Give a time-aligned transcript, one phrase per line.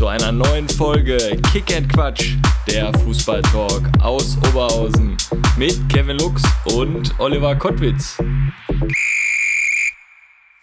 [0.00, 1.18] Zu einer neuen Folge
[1.52, 2.32] Kick and Quatsch,
[2.66, 5.14] der Fußballtalk aus Oberhausen
[5.58, 8.16] mit Kevin Lux und Oliver Kottwitz.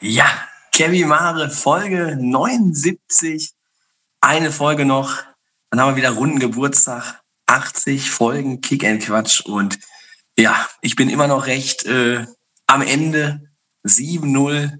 [0.01, 0.25] Ja,
[0.71, 3.51] Kevin Mare, Folge 79.
[4.21, 5.15] Eine Folge noch.
[5.69, 7.21] Dann haben wir wieder runden Geburtstag.
[7.45, 9.41] 80 Folgen Kick and Quatsch.
[9.41, 9.77] Und
[10.35, 12.25] ja, ich bin immer noch recht äh,
[12.65, 13.41] am Ende.
[13.85, 14.79] 7-0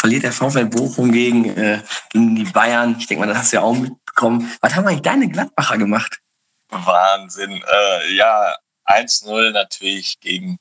[0.00, 2.96] verliert der VfL Bochum gegen, äh, gegen die Bayern.
[2.98, 4.50] Ich denke mal, das hast du ja auch mitbekommen.
[4.62, 6.20] Was haben eigentlich deine Gladbacher gemacht?
[6.70, 7.52] Wahnsinn.
[7.52, 8.56] Äh, ja,
[8.86, 10.58] 1-0 natürlich gegen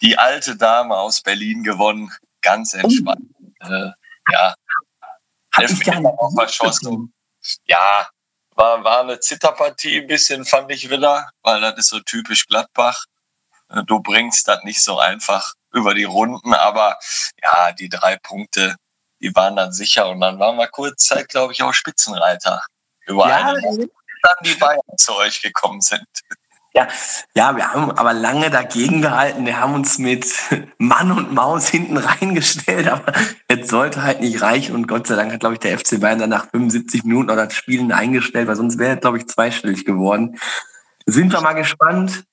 [0.00, 2.10] die alte Dame aus Berlin gewonnen.
[2.40, 3.26] Ganz entspannt.
[3.60, 3.66] Oh.
[3.66, 3.92] Äh,
[4.32, 4.54] ja.
[5.56, 7.12] Elfmeter auf verschossen.
[7.66, 8.08] Ja,
[8.54, 13.04] war, war eine Zitterpartie ein bisschen, fand ich wieder, weil das ist so typisch Gladbach.
[13.68, 16.98] Äh, du bringst das nicht so einfach über die Runden, aber
[17.42, 18.76] ja, die drei Punkte,
[19.20, 22.62] die waren dann sicher und dann waren wir kurz Zeit, glaube ich, auch Spitzenreiter.
[23.06, 23.90] Über ja, eine Woche,
[24.22, 26.06] dann die Bayern zu euch gekommen sind.
[26.72, 26.86] Ja,
[27.34, 29.44] ja, wir haben aber lange dagegen gehalten.
[29.44, 30.26] Wir haben uns mit
[30.78, 33.12] Mann und Maus hinten reingestellt, aber
[33.48, 34.76] es sollte halt nicht reichen.
[34.76, 37.34] Und Gott sei Dank hat, glaube ich, der FC Bayern dann nach 75 Minuten noch
[37.34, 40.38] das Spielen eingestellt, weil sonst wäre, glaube ich, zweistellig geworden.
[41.06, 42.24] Sind wir mal gespannt.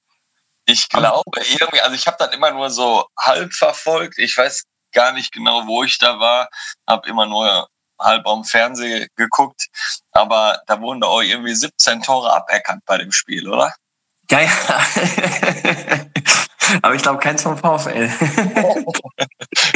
[0.70, 4.18] Ich glaube irgendwie, also ich habe das immer nur so halb verfolgt.
[4.18, 6.50] Ich weiß gar nicht genau, wo ich da war.
[6.86, 9.68] Habe immer nur halb am Fernsehen geguckt.
[10.12, 13.74] Aber da wurden da auch irgendwie 17 Tore aberkannt bei dem Spiel, oder?
[14.30, 14.50] Ja, ja.
[16.82, 18.10] Aber ich glaube, keins vom VfL.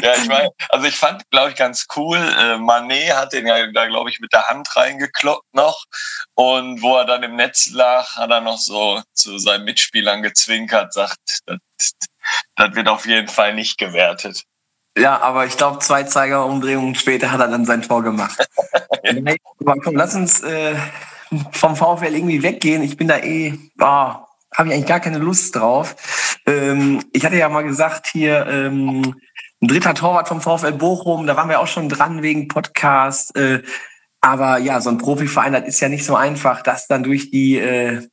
[0.04, 2.18] ja, ich meine, also ich fand, glaube ich, ganz cool.
[2.18, 5.86] Äh, Manet hat den ja da, glaube ich, mit der Hand reingekloppt noch.
[6.36, 10.94] Und wo er dann im Netz lag, hat er noch so zu seinen Mitspielern gezwinkert,
[10.94, 11.92] sagt, das,
[12.56, 14.44] das wird auf jeden Fall nicht gewertet.
[14.98, 18.46] Ja, aber ich glaube, zwei Zeigerumdrehungen später hat er dann sein Tor gemacht.
[19.04, 19.14] ja.
[19.84, 20.76] Komm, lass uns äh,
[21.52, 22.84] vom VfL irgendwie weggehen.
[22.84, 24.16] Ich bin da eh, oh,
[24.56, 25.96] habe ich eigentlich gar keine Lust drauf.
[26.46, 29.16] Ähm, ich hatte ja mal gesagt, hier ähm,
[29.62, 33.36] ein dritter Torwart vom VfL Bochum, da waren wir auch schon dran wegen Podcast.
[33.36, 33.62] Äh,
[34.22, 37.58] aber ja, so ein Profiverein, das ist ja nicht so einfach, das dann durch die,
[37.58, 38.08] äh,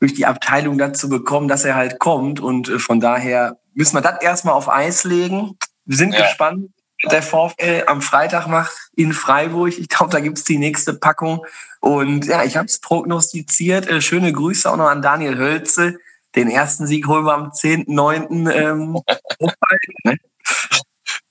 [0.00, 2.40] durch die Abteilung dazu bekommen, dass er halt kommt.
[2.40, 5.58] Und äh, von daher müssen wir das erstmal auf Eis legen.
[5.84, 6.22] Wir sind ja.
[6.22, 6.70] gespannt,
[7.10, 9.76] der VfL am Freitag macht in Freiburg.
[9.78, 11.44] Ich glaube, da gibt's die nächste Packung.
[11.82, 13.88] Und ja, ich habe es prognostiziert.
[13.88, 15.98] Äh, schöne Grüße auch noch an Daniel Hölze.
[16.36, 18.50] Den ersten Sieg holen wir am 10.9.
[18.52, 19.02] Ähm,
[20.04, 20.16] ne?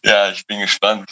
[0.04, 1.10] Ja, ich bin gespannt.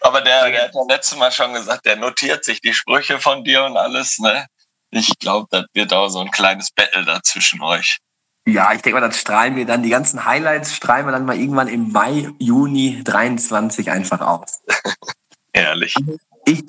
[0.00, 3.42] Aber der, der hat ja letztes Mal schon gesagt, der notiert sich die Sprüche von
[3.42, 4.20] dir und alles.
[4.20, 4.46] Ne?
[4.92, 7.98] Ich glaube, das wird auch so ein kleines Battle da zwischen euch.
[8.46, 11.36] Ja, ich denke mal, das strahlen wir dann, die ganzen Highlights strahlen wir dann mal
[11.36, 14.62] irgendwann im Mai, Juni 23 einfach aus.
[15.52, 15.96] Ehrlich.
[16.44, 16.62] Ich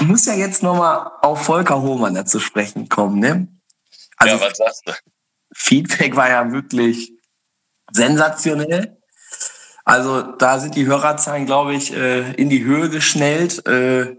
[0.00, 3.48] muss ja jetzt nochmal auf Volker Hohmann dazu sprechen kommen, ne?
[4.16, 4.92] Also, ja, was sagst du?
[5.54, 7.12] Feedback war ja wirklich
[7.90, 8.98] sensationell.
[9.84, 13.66] Also da sind die Hörerzahlen, glaube ich, äh, in die Höhe geschnellt.
[13.66, 14.16] Äh,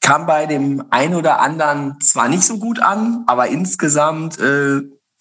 [0.00, 4.80] kam bei dem einen oder anderen zwar nicht so gut an, aber insgesamt äh,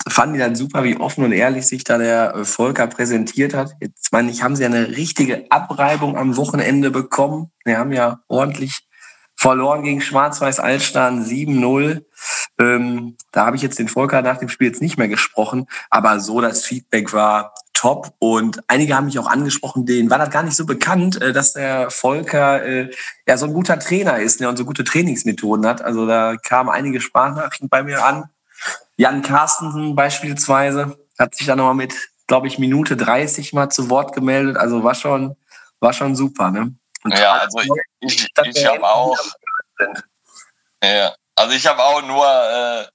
[0.09, 3.75] fanden die dann super, wie offen und ehrlich sich da der Volker präsentiert hat.
[3.79, 7.51] Jetzt meine ich, haben sie eine richtige Abreibung am Wochenende bekommen.
[7.63, 8.87] Wir haben ja ordentlich
[9.41, 12.03] verloren gegen Schwarz-Weiß Altstein 7-0.
[12.59, 16.19] Ähm, da habe ich jetzt den Volker nach dem Spiel jetzt nicht mehr gesprochen, aber
[16.19, 20.43] so das Feedback war top und einige haben mich auch angesprochen, denen war das gar
[20.43, 22.91] nicht so bekannt, äh, dass der Volker äh,
[23.27, 25.81] ja so ein guter Trainer ist ne, und so gute Trainingsmethoden hat.
[25.81, 28.29] Also da kamen einige Sprachnachrichten bei mir an
[28.97, 31.93] Jan Carstensen beispielsweise hat sich dann nochmal mit,
[32.27, 34.57] glaube ich, Minute 30 mal zu Wort gemeldet.
[34.57, 35.35] Also war schon,
[35.79, 36.51] war schon super.
[36.51, 36.75] Ne?
[37.03, 37.69] Und ja, also ich,
[37.99, 39.17] ich, ich habe auch.
[40.83, 42.87] Ja, also ich habe auch nur äh,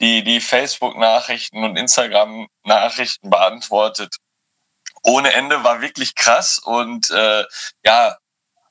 [0.00, 4.16] die, die Facebook-Nachrichten und Instagram-Nachrichten beantwortet.
[5.02, 7.44] Ohne Ende war wirklich krass und äh,
[7.84, 8.16] ja,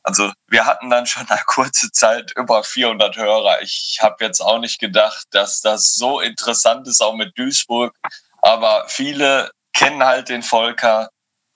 [0.03, 3.61] also wir hatten dann schon eine kurze Zeit über 400 Hörer.
[3.61, 7.95] Ich habe jetzt auch nicht gedacht, dass das so interessant ist, auch mit Duisburg.
[8.41, 11.09] Aber viele kennen halt den Volker,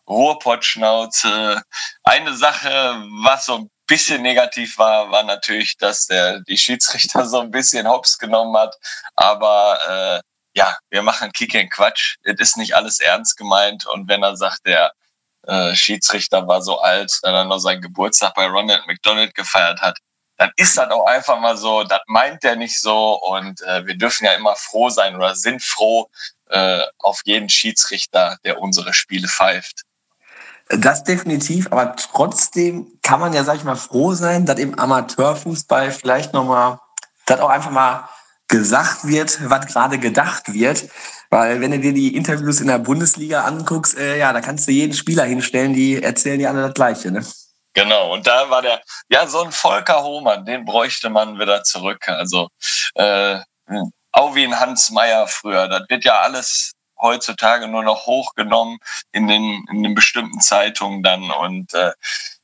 [0.08, 1.64] Ruhrpottschnauze.
[2.04, 7.40] Eine Sache, was so ein bisschen negativ war, war natürlich, dass der die Schiedsrichter so
[7.40, 8.76] ein bisschen hops genommen hat.
[9.16, 10.22] Aber äh,
[10.56, 12.18] ja, wir machen Kick and Quatsch.
[12.24, 13.86] Es ist nicht alles ernst gemeint.
[13.86, 14.92] Und wenn er sagt, der
[15.48, 19.98] äh, Schiedsrichter war so alt, dass er noch seinen Geburtstag bei Ronald McDonald gefeiert hat.
[20.38, 23.96] Dann ist das auch einfach mal so, das meint der nicht so und äh, wir
[23.96, 26.10] dürfen ja immer froh sein oder sind froh
[26.50, 29.84] äh, auf jeden Schiedsrichter, der unsere Spiele pfeift.
[30.78, 35.92] Das definitiv, aber trotzdem kann man ja, sag ich mal, froh sein, dass im Amateurfußball
[35.92, 36.80] vielleicht nochmal,
[37.26, 38.10] dass auch einfach mal
[38.48, 40.90] gesagt wird, was gerade gedacht wird.
[41.30, 44.72] Weil wenn du dir die Interviews in der Bundesliga anguckst, äh, ja, da kannst du
[44.72, 47.12] jeden Spieler hinstellen, die erzählen dir alle das Gleiche.
[47.12, 47.26] Ne?
[47.74, 52.08] Genau, und da war der, ja, so ein Volker Hohmann, den bräuchte man wieder zurück.
[52.08, 52.50] Also
[52.96, 53.40] äh,
[54.12, 55.68] auch wie ein Hans Meyer früher.
[55.68, 56.74] Das wird ja alles
[57.04, 58.80] heutzutage nur noch hochgenommen
[59.12, 61.92] in den, in den bestimmten Zeitungen dann und äh,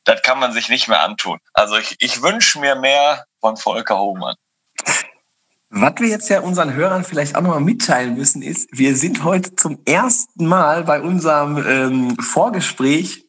[0.03, 1.39] das kann man sich nicht mehr antun.
[1.53, 4.35] Also ich, ich wünsche mir mehr von Volker Hohmann.
[5.71, 9.55] Was wir jetzt ja unseren Hörern vielleicht auch nochmal mitteilen müssen, ist, wir sind heute
[9.55, 13.25] zum ersten Mal bei unserem ähm, Vorgespräch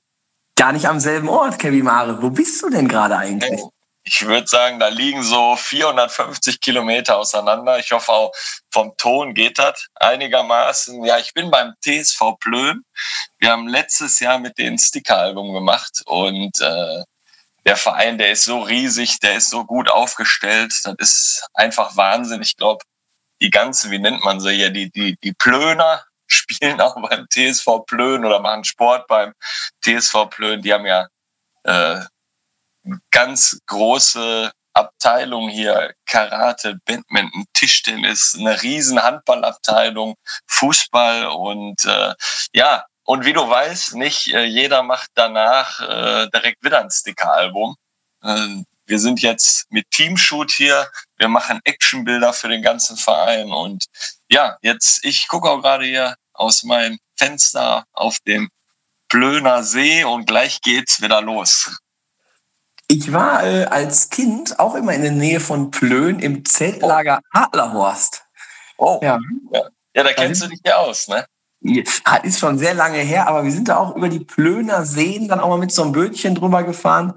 [0.57, 2.23] gar nicht am selben Ort, Kevin Mare.
[2.23, 3.61] Wo bist du denn gerade eigentlich?
[4.03, 7.79] Ich würde sagen, da liegen so 450 Kilometer auseinander.
[7.79, 8.33] Ich hoffe auch
[8.71, 11.05] vom Ton geht das einigermaßen.
[11.05, 12.83] Ja, ich bin beim TSV Plön.
[13.39, 17.05] Wir haben letztes Jahr mit denen Sticker-Album gemacht und äh,
[17.67, 20.73] der Verein, der ist so riesig, der ist so gut aufgestellt.
[20.85, 22.43] Das ist einfach Wahnsinn.
[22.43, 22.85] Ich glaube,
[23.41, 27.85] die ganzen, wie nennt man sie hier, die, die, die Plöner spielen auch beim TSV
[27.87, 29.35] Plön oder machen Sport beim
[29.85, 30.63] TSV Plön.
[30.63, 31.07] Die haben ja
[31.65, 32.01] äh,
[33.11, 40.15] ganz große Abteilung hier, Karate, Badminton, Tischtennis, eine riesen Handballabteilung,
[40.47, 42.15] Fußball und äh,
[42.55, 47.75] ja, und wie du weißt, nicht äh, jeder macht danach äh, direkt wieder ein Sticker-Album.
[48.23, 50.89] Äh, wir sind jetzt mit Teamshoot hier.
[51.17, 53.51] Wir machen Actionbilder für den ganzen Verein.
[53.51, 53.87] Und
[54.29, 58.49] ja, jetzt, ich gucke auch gerade hier aus meinem Fenster auf dem
[59.09, 61.79] Blöner See und gleich geht's wieder los.
[62.91, 68.25] Ich war äh, als Kind auch immer in der Nähe von Plön im Zeltlager Adlerhorst.
[68.79, 69.17] Oh, ja.
[69.53, 69.63] Ja,
[69.95, 71.25] ja da kennst du dich ja aus, ne?
[72.25, 75.39] Ist schon sehr lange her, aber wir sind da auch über die Plöner Seen dann
[75.39, 77.15] auch mal mit so einem Bötchen drüber gefahren.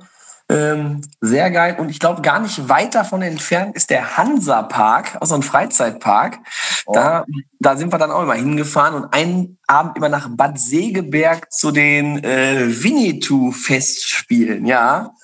[0.48, 1.78] Ähm, sehr geil.
[1.80, 6.38] Und ich glaube, gar nicht weit davon entfernt ist der Hansa-Park, auch so ein Freizeitpark.
[6.86, 6.94] Oh.
[6.94, 7.26] Da,
[7.60, 11.72] da sind wir dann auch immer hingefahren und einen Abend immer nach Bad Segeberg zu
[11.72, 15.16] den äh, Winnetou-Festspielen, ja.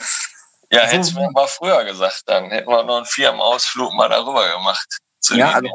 [0.72, 4.10] Ja, also, hättest du mir mal früher gesagt, dann hätten wir noch einen Firmenausflug mal
[4.10, 4.88] darüber gemacht.
[5.32, 5.70] ja, also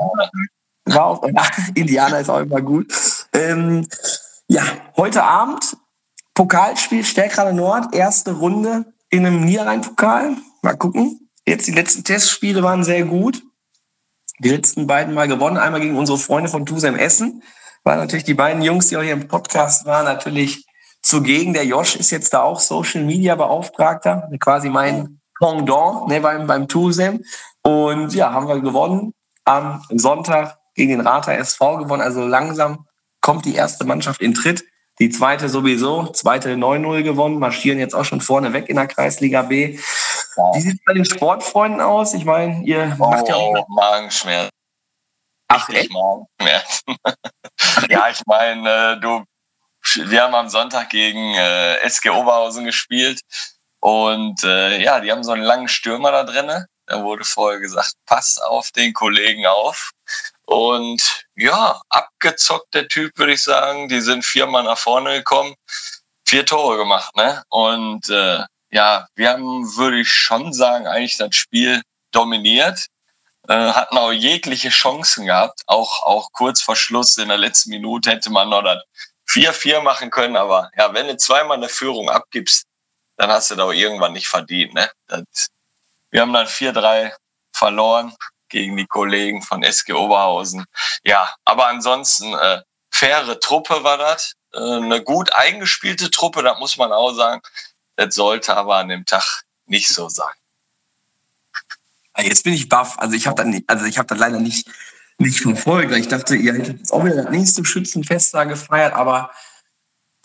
[0.86, 1.22] war auch,
[1.74, 2.92] Indianer ist auch immer gut.
[3.32, 3.88] Ähm,
[4.48, 4.62] ja,
[4.96, 5.76] heute Abend
[6.34, 10.36] Pokalspiel Stärkrade Nord, erste Runde in einem Niederrhein-Pokal.
[10.62, 11.30] Mal gucken.
[11.46, 13.42] Jetzt die letzten Testspiele waren sehr gut.
[14.40, 15.56] Die letzten beiden Mal gewonnen.
[15.56, 17.42] Einmal gegen unsere Freunde von Tusem Essen.
[17.84, 20.66] Waren natürlich die beiden Jungs, die auch hier im Podcast waren, natürlich
[21.04, 21.54] zugegen.
[21.54, 24.28] Der Josh ist jetzt da auch Social Media Beauftragter.
[24.40, 27.22] Quasi mein Pendant ne, beim, beim Tusem.
[27.62, 29.12] Und ja, haben wir gewonnen
[29.44, 32.02] am Sonntag gegen den Rater SV gewonnen.
[32.02, 32.86] Also langsam
[33.20, 34.64] kommt die erste Mannschaft in Tritt.
[35.00, 39.42] Die zweite sowieso, zweite 9-0 gewonnen, marschieren jetzt auch schon vorne weg in der Kreisliga
[39.42, 39.76] B.
[39.76, 42.14] Wie sieht es bei den Sportfreunden aus?
[42.14, 43.66] Ich meine, ihr oh, macht ja auch.
[43.68, 44.50] Magenschmerzen.
[45.48, 45.90] Ach, echt?
[45.90, 46.96] Magenschmerzen.
[47.88, 49.24] ja, ich meine, äh, du,
[49.94, 53.20] wir haben am Sonntag gegen äh, SG Oberhausen gespielt
[53.84, 56.66] und äh, ja, die haben so einen langen Stürmer da drinne.
[56.86, 59.90] Da wurde vorher gesagt, pass auf den Kollegen auf.
[60.46, 63.88] Und ja, abgezockt der Typ, würde ich sagen.
[63.88, 65.54] Die sind viermal nach vorne gekommen,
[66.26, 67.42] vier Tore gemacht, ne?
[67.48, 72.86] Und äh, ja, wir haben, würde ich schon sagen, eigentlich das Spiel dominiert.
[73.48, 75.60] Äh, hatten auch jegliche Chancen gehabt.
[75.66, 78.82] Auch, auch kurz vor Schluss in der letzten Minute hätte man noch das
[79.28, 80.36] 4-4 machen können.
[80.36, 82.66] Aber ja, wenn du zweimal eine Führung abgibst,
[83.16, 84.74] dann hast du da auch irgendwann nicht verdient.
[84.74, 84.90] Ne?
[85.06, 85.48] Das,
[86.10, 87.12] wir haben dann 4-3
[87.52, 88.14] verloren
[88.48, 90.64] gegen die Kollegen von SG Oberhausen.
[91.02, 94.34] Ja, aber ansonsten äh, faire Truppe war das.
[94.52, 97.42] Äh, eine gut eingespielte Truppe, das muss man auch sagen.
[97.96, 100.34] Das sollte aber an dem Tag nicht so sein.
[102.18, 102.98] Jetzt bin ich baff.
[102.98, 104.68] Also ich habe dann, also ich habe dann leider nicht
[105.18, 105.92] nicht verfolgt.
[105.96, 109.30] Ich dachte, ihr hättet jetzt auch wieder das nächste Schützenfest da gefeiert, aber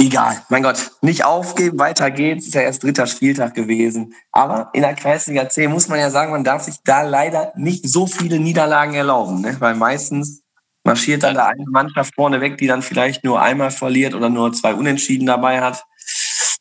[0.02, 2.48] Egal, mein Gott, nicht aufgeben, weiter geht's.
[2.48, 4.14] Ist ja erst dritter Spieltag gewesen.
[4.32, 7.86] Aber in der Kreisliga C muss man ja sagen, man darf sich da leider nicht
[7.86, 9.58] so viele Niederlagen erlauben, ne?
[9.60, 10.42] weil meistens
[10.86, 14.54] marschiert dann da eine Mannschaft vorne weg, die dann vielleicht nur einmal verliert oder nur
[14.54, 15.84] zwei Unentschieden dabei hat.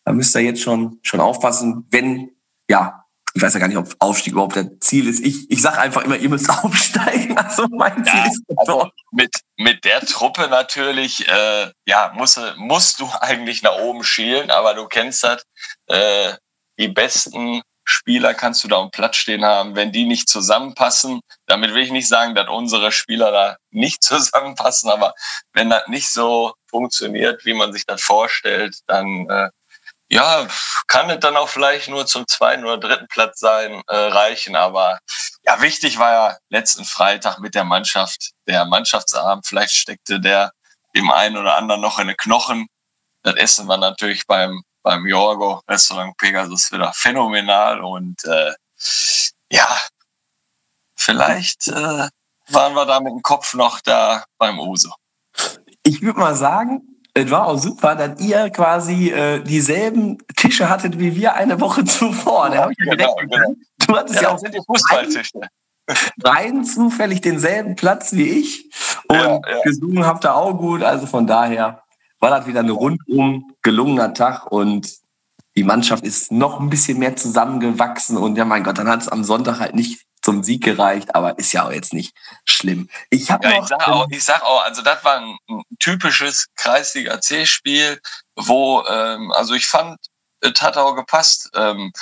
[0.05, 2.31] Da müsst ihr jetzt schon, schon aufpassen, wenn,
[2.69, 3.05] ja,
[3.39, 5.25] ich weiß ja gar nicht, ob Aufstieg überhaupt der Ziel ist.
[5.25, 7.39] Ich, ich sage einfach immer, ihr müsst aufsteigen.
[7.39, 12.55] Also mein Ziel Ja, ist also mit, mit der Truppe natürlich, äh, ja, musst, du-
[12.57, 15.45] musst du eigentlich nach oben schielen, aber du kennst das,
[15.87, 16.33] äh,
[16.81, 21.21] die besten Spieler kannst du da am Platz stehen haben, wenn die nicht zusammenpassen.
[21.47, 25.15] Damit will ich nicht sagen, dass unsere Spieler da nicht zusammenpassen, aber
[25.53, 29.49] wenn das nicht so funktioniert, wie man sich das vorstellt, dann äh,
[30.11, 30.47] ja,
[30.87, 34.57] kann es dann auch vielleicht nur zum zweiten oder dritten Platz sein, äh, reichen.
[34.57, 34.99] Aber
[35.45, 39.47] ja, wichtig war ja letzten Freitag mit der Mannschaft, der Mannschaftsabend.
[39.47, 40.53] Vielleicht steckte der
[40.97, 42.69] dem einen oder anderen noch in den Knochen.
[43.23, 47.81] Das Essen war natürlich beim, beim Jorgo Restaurant Pegasus wieder phänomenal.
[47.83, 48.55] Und äh,
[49.51, 49.79] ja,
[50.97, 52.09] vielleicht äh,
[52.49, 54.95] waren wir da mit dem Kopf noch da beim Uso.
[55.83, 60.99] Ich würde mal sagen, es war auch super, dass ihr quasi äh, dieselben Tische hattet
[60.99, 62.49] wie wir eine Woche zuvor.
[62.49, 63.55] Ich ja Genau, genau.
[63.87, 65.41] Du hattest ja, Ja, auch das sind die Fußballtische.
[66.23, 68.71] rein zufällig denselben Platz wie ich
[69.09, 69.61] und Ja, ja.
[69.65, 70.83] gesungen habt ihr auch gut.
[70.83, 71.83] Also von daher
[72.21, 74.93] war das wieder ein rundum gelungener Tag und
[75.59, 79.09] die Mannschaft ist noch ein bisschen mehr zusammengewachsen und ja mein Gott, dann hat es
[79.09, 82.89] am Sonntag halt nicht zum Sieg gereicht, aber ist ja auch jetzt nicht schlimm.
[83.11, 86.47] Ich habe Ja, ich sag auch, ich sag auch, also das war ein, ein typisches
[86.55, 88.01] Kreisliga C-Spiel,
[88.37, 89.99] wo, ähm, also ich fand,
[90.41, 91.93] es hat auch gepasst, ähm,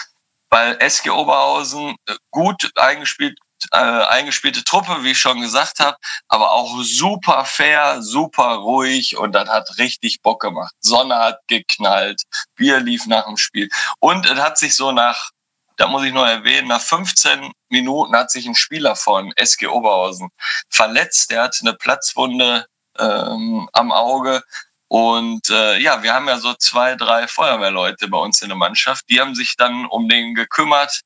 [0.51, 3.39] weil SG Oberhausen äh, gut eingespielt,
[3.73, 5.97] äh, eingespielte Truppe, wie ich schon gesagt habe,
[6.29, 10.75] aber auch super fair, super ruhig und das hat richtig Bock gemacht.
[10.81, 12.23] Sonne hat geknallt,
[12.55, 13.69] Bier lief nach dem Spiel
[14.01, 15.31] und es hat sich so nach
[15.77, 20.31] da muss ich noch erwähnen, nach 15 Minuten hat sich ein Spieler von SG Oberhausen
[20.71, 21.31] verletzt.
[21.31, 22.67] Der hat eine Platzwunde
[22.99, 24.43] ähm, am Auge.
[24.89, 29.05] Und äh, ja, wir haben ja so zwei, drei Feuerwehrleute bei uns in der Mannschaft.
[29.11, 31.03] Die haben sich dann um den gekümmert,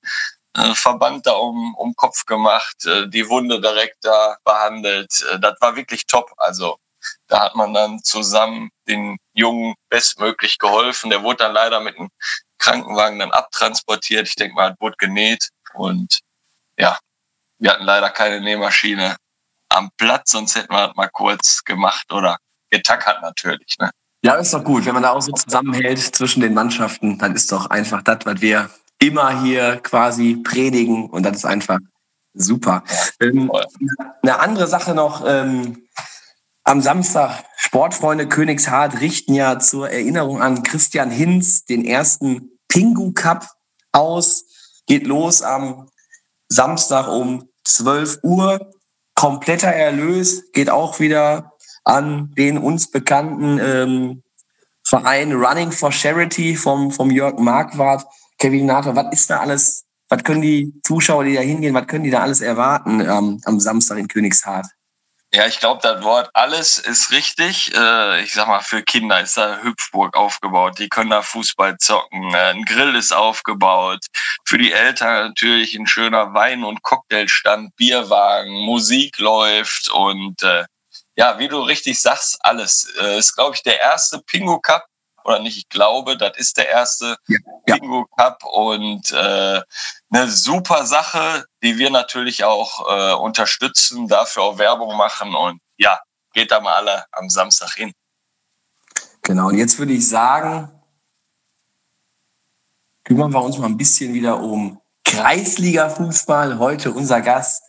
[0.74, 5.24] Verband da um, um Kopf gemacht, äh, die Wunde direkt da behandelt.
[5.30, 6.32] Äh, das war wirklich top.
[6.36, 6.78] Also
[7.28, 11.10] da hat man dann zusammen den Jungen bestmöglich geholfen.
[11.10, 12.10] Der wurde dann leider mit einem
[12.58, 14.28] Krankenwagen dann abtransportiert.
[14.28, 15.50] Ich denke mal, wurde genäht.
[15.74, 16.20] Und
[16.76, 16.98] ja,
[17.58, 19.16] wir hatten leider keine Nähmaschine
[19.68, 22.38] am Platz, sonst hätten wir das mal kurz gemacht oder
[22.70, 23.76] getackert natürlich.
[23.78, 23.90] Ne?
[24.22, 24.84] Ja, ist doch gut.
[24.84, 28.40] Wenn man da auch so zusammenhält zwischen den Mannschaften, dann ist doch einfach das, was
[28.40, 28.68] wir
[29.00, 31.78] immer hier quasi predigen und das ist einfach
[32.34, 32.84] super.
[33.20, 33.50] Ähm,
[34.22, 35.84] eine andere Sache noch, ähm,
[36.64, 43.48] am Samstag, Sportfreunde Königshardt richten ja zur Erinnerung an Christian Hinz den ersten Pingu Cup
[43.92, 44.44] aus.
[44.86, 45.88] Geht los am
[46.48, 48.70] Samstag um 12 Uhr.
[49.14, 51.52] Kompletter Erlös geht auch wieder
[51.84, 54.22] an den uns bekannten ähm,
[54.84, 58.04] Verein Running for Charity vom, vom Jörg Marquardt.
[58.40, 62.04] Kevin Nato, was ist da alles, was können die Zuschauer, die da hingehen, was können
[62.04, 64.66] die da alles erwarten ähm, am Samstag in Königshardt?
[65.32, 67.72] Ja, ich glaube, das Wort alles ist richtig.
[67.72, 70.80] Äh, ich sag mal, für Kinder ist da Hüpfburg aufgebaut.
[70.80, 72.34] Die können da Fußball zocken.
[72.34, 74.06] Äh, ein Grill ist aufgebaut.
[74.44, 80.64] Für die Eltern natürlich ein schöner Wein- und Cocktailstand, Bierwagen, Musik läuft und äh,
[81.14, 82.92] ja, wie du richtig sagst, alles.
[83.00, 84.86] Äh, ist, glaube ich, der erste Pingu Cup.
[85.24, 87.76] Oder nicht, ich glaube, das ist der erste Ja, ja.
[87.76, 89.60] Pingu Cup und äh,
[90.10, 96.00] eine super Sache, die wir natürlich auch äh, unterstützen, dafür auch Werbung machen und ja,
[96.32, 97.92] geht da mal alle am Samstag hin.
[99.22, 100.70] Genau, und jetzt würde ich sagen,
[103.04, 106.58] kümmern wir uns mal ein bisschen wieder um Kreisliga-Fußball.
[106.58, 107.64] Heute unser Gast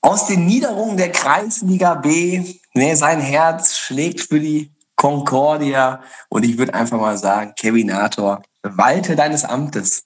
[0.00, 2.54] aus den Niederungen der Kreisliga B.
[2.74, 6.02] Ne, sein Herz schlägt für die Concordia.
[6.28, 10.04] Und ich würde einfach mal sagen, Kevin Nator, walte deines Amtes.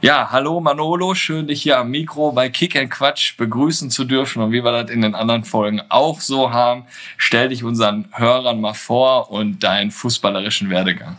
[0.00, 4.42] Ja, hallo Manolo, schön dich hier am Mikro bei Kick and Quatsch begrüßen zu dürfen
[4.42, 6.86] und wie wir das in den anderen Folgen auch so haben,
[7.18, 11.18] stell dich unseren Hörern mal vor und deinen fußballerischen Werdegang.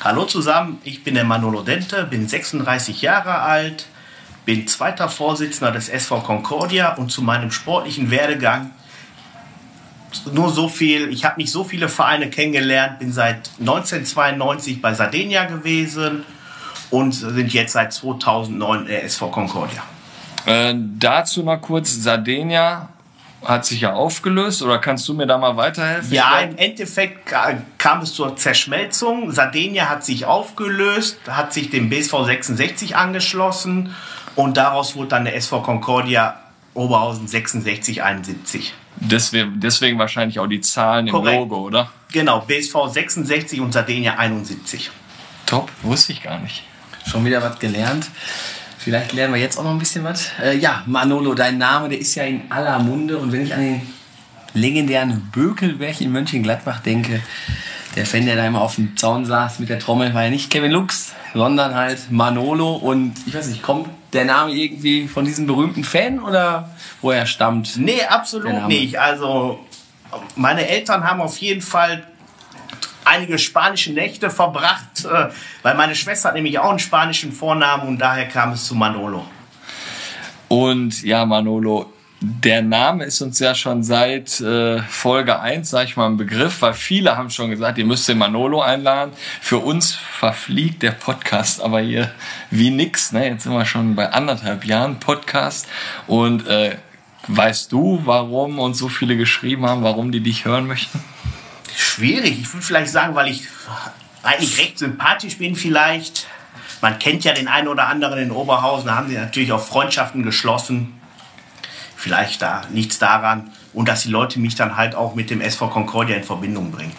[0.00, 3.86] Hallo zusammen, ich bin der Manolo Dente, bin 36 Jahre alt,
[4.44, 8.70] bin zweiter Vorsitzender des SV Concordia und zu meinem sportlichen Werdegang
[10.32, 15.44] nur so viel, ich habe nicht so viele Vereine kennengelernt, bin seit 1992 bei Sardinia
[15.44, 16.24] gewesen
[16.90, 19.82] und sind jetzt seit 2009 der SV Concordia.
[20.46, 22.88] Äh, dazu noch kurz, Sardinia
[23.44, 26.12] hat sich ja aufgelöst oder kannst du mir da mal weiterhelfen?
[26.12, 29.32] Ja, im Endeffekt ka- kam es zur Zerschmelzung.
[29.32, 33.94] Sardinia hat sich aufgelöst, hat sich dem BSV 66 angeschlossen
[34.36, 36.38] und daraus wurde dann der SV Concordia
[36.74, 38.74] Oberhausen 66 71.
[39.04, 41.38] Deswegen, deswegen wahrscheinlich auch die Zahlen im Korrekt.
[41.38, 41.90] Logo, oder?
[42.12, 44.90] Genau, BSV 66 und Sardinia 71.
[45.46, 46.62] Top, wusste ich gar nicht.
[47.06, 48.06] Schon wieder was gelernt.
[48.78, 50.30] Vielleicht lernen wir jetzt auch noch ein bisschen was.
[50.40, 53.18] Äh, ja, Manolo, dein Name, der ist ja in aller Munde.
[53.18, 53.82] Und wenn ich an den
[54.54, 57.20] legendären Bökelberg in Mönchengladbach denke,
[57.96, 60.50] der Fan, der da immer auf dem Zaun saß mit der Trommel, war ja nicht
[60.50, 62.74] Kevin Lux, sondern halt Manolo.
[62.74, 67.76] Und ich weiß nicht, kommt der Name irgendwie von diesem berühmten Fan oder woher stammt?
[67.76, 68.98] Nee, absolut nicht.
[68.98, 69.58] Also,
[70.36, 72.06] meine Eltern haben auf jeden Fall
[73.04, 75.28] einige spanische Nächte verbracht, äh,
[75.62, 79.24] weil meine Schwester hat nämlich auch einen spanischen Vornamen und daher kam es zu Manolo.
[80.48, 81.91] Und ja, Manolo,
[82.22, 86.62] der Name ist uns ja schon seit äh, Folge 1, sag ich mal, ein Begriff,
[86.62, 89.12] weil viele haben schon gesagt, ihr müsst den Manolo einladen.
[89.40, 92.12] Für uns verfliegt der Podcast aber hier
[92.50, 93.10] wie nix.
[93.10, 93.28] Ne?
[93.28, 95.66] Jetzt sind wir schon bei anderthalb Jahren Podcast.
[96.06, 96.76] Und äh,
[97.26, 101.02] weißt du, warum uns so viele geschrieben haben, warum die dich hören möchten?
[101.76, 102.40] Schwierig.
[102.40, 103.48] Ich würde vielleicht sagen, weil ich
[104.22, 106.28] eigentlich recht sympathisch bin vielleicht.
[106.80, 110.22] Man kennt ja den einen oder anderen in Oberhausen, da haben sie natürlich auch Freundschaften
[110.22, 111.01] geschlossen.
[112.02, 113.52] Vielleicht da nichts daran.
[113.72, 116.92] Und dass die Leute mich dann halt auch mit dem SV Concordia in Verbindung bringen.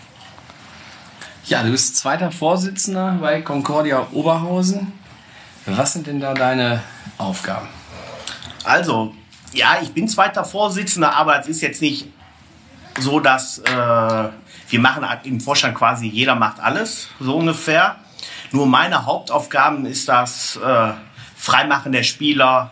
[1.43, 4.93] Ja, du bist zweiter Vorsitzender bei Concordia Oberhausen.
[5.65, 6.81] Was sind denn da deine
[7.17, 7.67] Aufgaben?
[8.63, 9.13] Also,
[9.51, 12.07] ja, ich bin zweiter Vorsitzender, aber es ist jetzt nicht
[12.97, 17.97] so, dass äh, wir machen im Vorstand quasi, jeder macht alles, so ungefähr.
[18.53, 20.93] Nur meine Hauptaufgaben ist das äh,
[21.35, 22.71] Freimachen der Spieler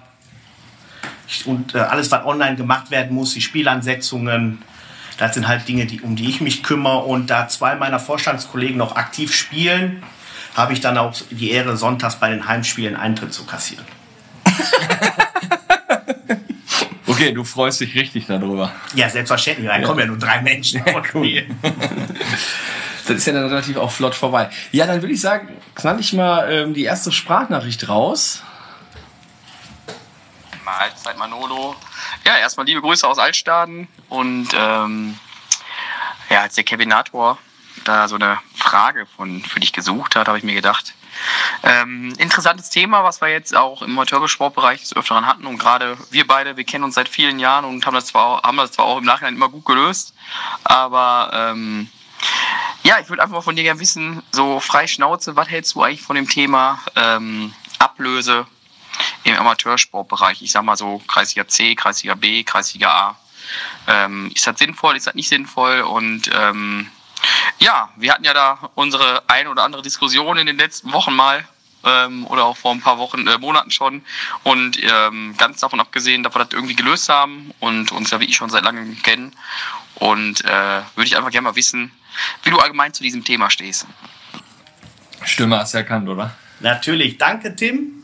[1.45, 4.61] und äh, alles, was online gemacht werden muss, die Spielansetzungen.
[5.17, 6.99] Das sind halt Dinge, die, um die ich mich kümmere.
[6.99, 10.03] Und da zwei meiner Vorstandskollegen noch aktiv spielen,
[10.55, 13.85] habe ich dann auch die Ehre, sonntags bei den Heimspielen Eintritt zu kassieren.
[17.21, 18.71] Okay, du freust dich richtig darüber.
[18.95, 19.67] Ja, selbstverständlich.
[19.67, 20.83] Da kommen ja nur drei Menschen.
[21.13, 21.45] cool.
[23.07, 24.49] Das ist ja dann relativ auch flott vorbei.
[24.71, 28.41] Ja, dann würde ich sagen, knall ich mal ähm, die erste Sprachnachricht raus.
[30.71, 31.75] Mahlzeit Manolo.
[32.25, 35.19] Ja, erstmal liebe Grüße aus Altstaden und ähm,
[36.29, 37.37] ja, als der Kevinator
[37.83, 40.93] da so eine Frage von für dich gesucht hat, habe ich mir gedacht,
[41.63, 46.25] ähm, interessantes Thema, was wir jetzt auch im Amateursportbereich des Öfteren hatten und gerade wir
[46.25, 48.99] beide, wir kennen uns seit vielen Jahren und haben das zwar haben das zwar auch
[48.99, 50.13] im Nachhinein immer gut gelöst,
[50.63, 51.89] aber ähm,
[52.83, 55.83] ja, ich würde einfach mal von dir gerne wissen, so frei Schnauze, was hältst du
[55.83, 58.47] eigentlich von dem Thema ähm, Ablöse
[59.23, 60.41] im Amateursportbereich?
[60.41, 63.19] Ich sag mal so Kreisliga C, Kreisliga B, Kreisliga A.
[63.87, 65.81] Ähm, ist das sinnvoll, ist das nicht sinnvoll?
[65.81, 66.89] Und ähm,
[67.59, 71.45] ja, wir hatten ja da unsere ein oder andere Diskussion in den letzten Wochen mal
[71.83, 74.03] ähm, oder auch vor ein paar Wochen, äh, Monaten schon.
[74.43, 78.25] Und ähm, ganz davon abgesehen, dass wir das irgendwie gelöst haben und uns ja wie
[78.25, 79.35] ich schon seit langem kennen.
[79.95, 81.91] Und äh, würde ich einfach gerne mal wissen,
[82.43, 83.85] wie du allgemein zu diesem Thema stehst.
[85.23, 86.35] Stimme hast du erkannt, oder?
[86.59, 88.00] Natürlich, danke Tim.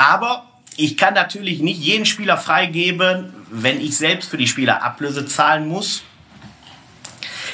[0.00, 0.44] Aber
[0.78, 5.68] ich kann natürlich nicht jeden Spieler freigeben, wenn ich selbst für die Spieler Ablöse zahlen
[5.68, 6.04] muss.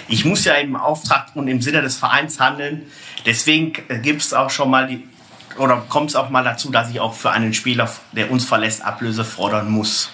[0.07, 2.83] Ich muss ja im Auftrag und im Sinne des Vereins handeln.
[3.25, 5.03] Deswegen gibt es auch schon mal die,
[5.59, 8.85] oder kommt es auch mal dazu, dass ich auch für einen Spieler, der uns verlässt,
[8.85, 10.11] Ablöse fordern muss.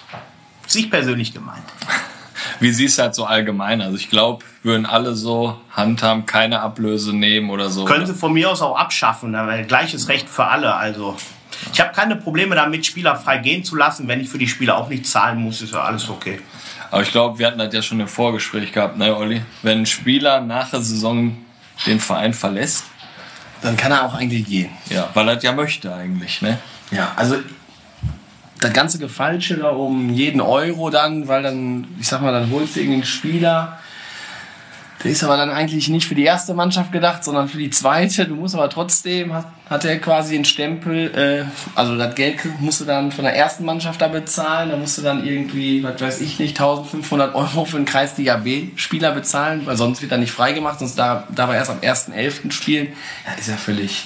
[0.65, 1.65] Sich persönlich gemeint.
[2.59, 3.79] Wie siehst du halt so allgemein?
[3.79, 7.85] Also ich glaube, würden alle so handhaben, keine Ablöse nehmen oder so.
[7.85, 10.73] Können sie von mir aus auch abschaffen, aber gleiches Recht für alle.
[10.73, 11.15] Also
[11.71, 14.07] ich habe keine Probleme damit, Spieler frei gehen zu lassen.
[14.07, 16.39] Wenn ich für die Spieler auch nicht zahlen muss, ist ja alles okay.
[16.91, 19.41] Aber ich glaube, wir hatten das ja schon im Vorgespräch gehabt, ne, Olli?
[19.61, 21.35] Wenn ein Spieler nach der Saison
[21.87, 22.85] den Verein verlässt,
[23.61, 24.69] Dann kann er auch eigentlich gehen.
[24.89, 26.59] ja, weil er das ja möchte eigentlich, ne?
[26.91, 27.37] Ja, also
[28.59, 32.75] das ganze Gefalsche da um jeden Euro dann, weil dann, ich sag mal, dann holst
[32.75, 33.79] du irgendeinen Spieler.
[35.03, 38.25] Der ist aber dann eigentlich nicht für die erste Mannschaft gedacht, sondern für die zweite.
[38.25, 42.79] Du musst aber trotzdem, hat, hat er quasi einen Stempel, äh, also das Geld musst
[42.79, 44.69] du dann von der ersten Mannschaft da bezahlen.
[44.69, 49.11] Da musst du dann irgendwie, was weiß ich nicht, 1500 Euro für einen Kreisliga B-Spieler
[49.11, 52.51] bezahlen, weil sonst wird er nicht freigemacht, sonst da, darf er erst am 1.11.
[52.51, 52.87] spielen.
[53.25, 54.05] Ja, ist ja völlig,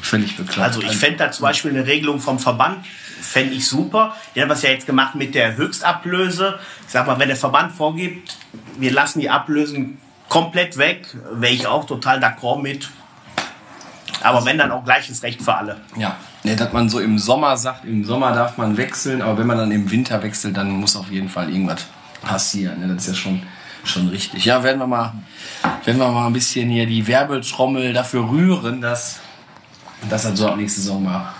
[0.00, 0.60] völlig bekloppt.
[0.60, 2.86] Also ich fände da zum Beispiel eine Regelung vom Verband,
[3.20, 4.16] fände ich super.
[4.34, 6.58] Die haben das ja jetzt gemacht mit der Höchstablöse.
[6.86, 8.38] Ich sag mal, wenn der Verband vorgibt,
[8.78, 9.98] wir lassen die Ablösen
[10.32, 12.88] komplett weg, wäre ich auch total d'accord mit.
[14.22, 15.76] Aber wenn dann auch gleiches Recht für alle.
[15.94, 19.46] Ja, ne, dass man so im Sommer sagt, im Sommer darf man wechseln, aber wenn
[19.46, 21.84] man dann im Winter wechselt, dann muss auf jeden Fall irgendwas
[22.22, 22.80] passieren.
[22.80, 22.88] Ne?
[22.88, 23.42] Das ist ja schon,
[23.84, 24.46] schon richtig.
[24.46, 25.12] Ja, werden wir mal,
[25.84, 29.20] werden wir mal ein bisschen hier die Werbetrommel dafür rühren, dass,
[30.08, 31.34] das so ab nächste Saison mal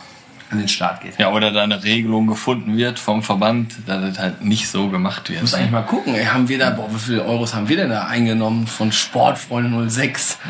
[0.52, 1.18] an den Start geht.
[1.18, 5.28] Ja, oder da eine Regelung gefunden wird vom Verband, dass das halt nicht so gemacht
[5.28, 5.36] wird.
[5.36, 7.76] Ich muss eigentlich mal gucken, ey, haben wir da, boah, wie viele Euros haben wir
[7.76, 10.38] denn da eingenommen von Sportfreunde 06?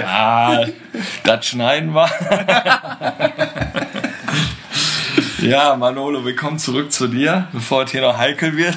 [0.00, 0.64] Ja,
[1.22, 2.08] das schneiden wir.
[5.40, 8.74] Ja, Manolo, wir kommen zurück zu dir, bevor es hier noch heikel wird.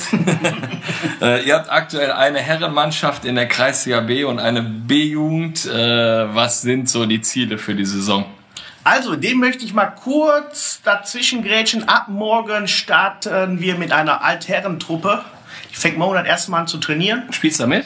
[1.21, 5.65] äh, ihr habt aktuell eine Herrenmannschaft in der Kreisliga B und eine B-Jugend.
[5.65, 8.25] Äh, was sind so die Ziele für die Saison?
[8.83, 11.87] Also, dem möchte ich mal kurz dazwischen grätschen.
[11.87, 15.23] Ab morgen starten wir mit einer Altherrentruppe.
[15.71, 17.31] Die fängt morgen das erste Mal an zu trainieren.
[17.31, 17.85] Spielst du damit?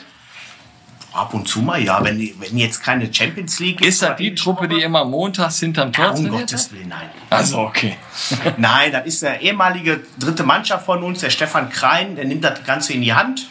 [1.12, 2.04] Ab und zu mal, ja.
[2.04, 6.06] Wenn, wenn jetzt keine Champions League Ist das die Truppe, die immer montags hinterm Tor
[6.06, 6.72] Ja, um Gottes?
[6.74, 7.10] Willen, nein.
[7.30, 7.98] Also, okay.
[8.58, 12.64] Nein, das ist der ehemalige dritte Mannschaft von uns, der Stefan Krein, der nimmt das
[12.66, 13.48] Ganze in die Hand.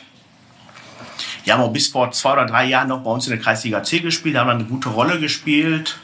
[1.46, 3.82] Die haben auch bis vor zwei oder drei Jahren noch bei uns in der Kreisliga
[3.82, 5.98] C gespielt, haben eine gute Rolle gespielt,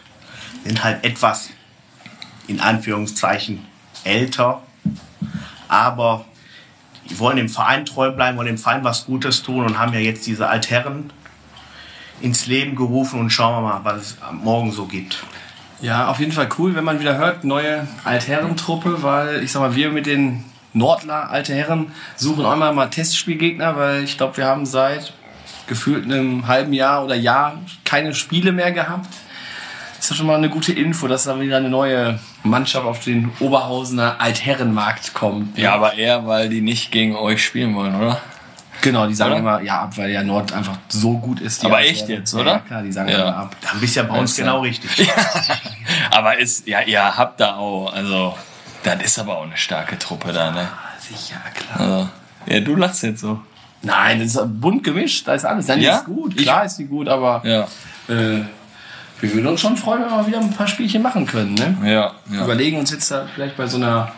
[0.65, 1.51] sind halt etwas,
[2.47, 3.65] in Anführungszeichen,
[4.05, 4.63] älter,
[5.69, 6.25] aber
[7.09, 10.01] die wollen dem Verein treu bleiben, wollen dem Verein was Gutes tun und haben ja
[10.01, 11.13] jetzt diese Altherren
[12.21, 15.25] ins Leben gerufen und schauen wir mal, was es morgen so gibt.
[15.81, 19.75] Ja, auf jeden Fall cool, wenn man wieder hört, neue Altherrentruppe, weil ich sag mal,
[19.75, 24.47] wir mit den Nordler Alte Herren suchen auch immer mal Testspielgegner, weil ich glaube, wir
[24.47, 25.13] haben seit
[25.67, 29.09] gefühlt einem halben Jahr oder Jahr keine Spiele mehr gehabt.
[30.11, 34.17] Ist schon mal eine gute Info, dass da wieder eine neue Mannschaft auf den Oberhausener
[34.21, 35.57] Altherrenmarkt kommt.
[35.57, 38.21] Ja, aber eher, weil die nicht gegen euch spielen wollen, oder?
[38.83, 39.41] Genau, die sagen Oder?
[39.41, 41.63] immer, ja, ab, weil ja Nord einfach so gut ist.
[41.63, 42.51] die Aber echt jetzt, Ja, oder?
[42.55, 43.19] Ja, klar, die sagen Ja.
[43.29, 43.57] immer ab.
[43.61, 44.91] Dann bist du ja bei uns genau richtig.
[46.11, 48.35] Aber ist, ja, ihr habt da auch, also,
[48.83, 50.67] das ist aber auch eine starke Truppe da, ne?
[50.99, 51.81] Sicher, klar.
[51.81, 52.09] Also,
[52.47, 53.41] ja, du lachst jetzt so.
[53.83, 55.67] Nein, das ist bunt gemischt, da ist alles.
[55.67, 55.99] Die Ja?
[55.99, 57.69] ist gut, klar ist die gut, aber Ja,
[58.13, 58.41] äh,
[59.21, 61.55] wir würden uns schon freuen, wenn wir wieder ein paar Spielchen machen können.
[61.55, 61.77] Ne?
[61.85, 62.45] ja, ja.
[62.45, 64.13] Überlegen uns jetzt da vielleicht bei so einer,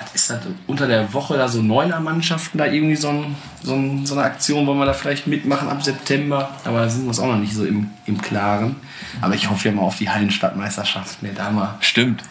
[0.00, 4.06] was ist das, unter der Woche da so Neuner-Mannschaften da irgendwie so, ein, so, ein,
[4.06, 7.18] so eine Aktion, wollen wir da vielleicht mitmachen ab September, aber da sind wir uns
[7.20, 8.76] auch noch nicht so im, im Klaren.
[9.20, 11.74] Aber ich hoffe ja mal auf die Hallenstadtmeisterschaft, ne, da mal.
[11.80, 12.22] Stimmt.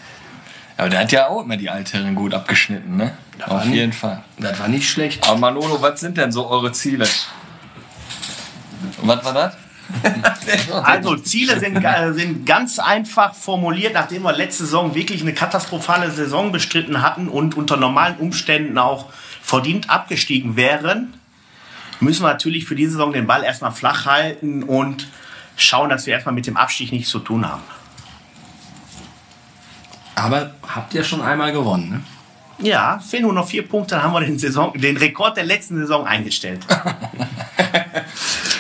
[0.77, 3.12] Aber der hat ja auch immer die Altherren gut abgeschnitten, ne?
[3.43, 4.23] Auf war nie- jeden Fall.
[4.38, 5.27] Das war nicht schlecht.
[5.27, 7.05] Aber Manolo, was sind denn so eure Ziele?
[9.01, 9.58] Was war das?
[10.84, 16.12] Also Ziele sind, äh, sind ganz einfach formuliert, nachdem wir letzte Saison wirklich eine katastrophale
[16.12, 21.13] Saison bestritten hatten und unter normalen Umständen auch verdient abgestiegen wären,
[21.99, 25.08] müssen wir natürlich für diese Saison den Ball erstmal flach halten und
[25.56, 27.63] schauen, dass wir erstmal mit dem Abstieg nichts zu tun haben.
[30.15, 32.02] Aber habt ihr schon einmal gewonnen, ne?
[32.62, 35.78] Ja, fehlen nur noch vier Punkte, dann haben wir den, Saison, den Rekord der letzten
[35.78, 36.65] Saison eingestellt.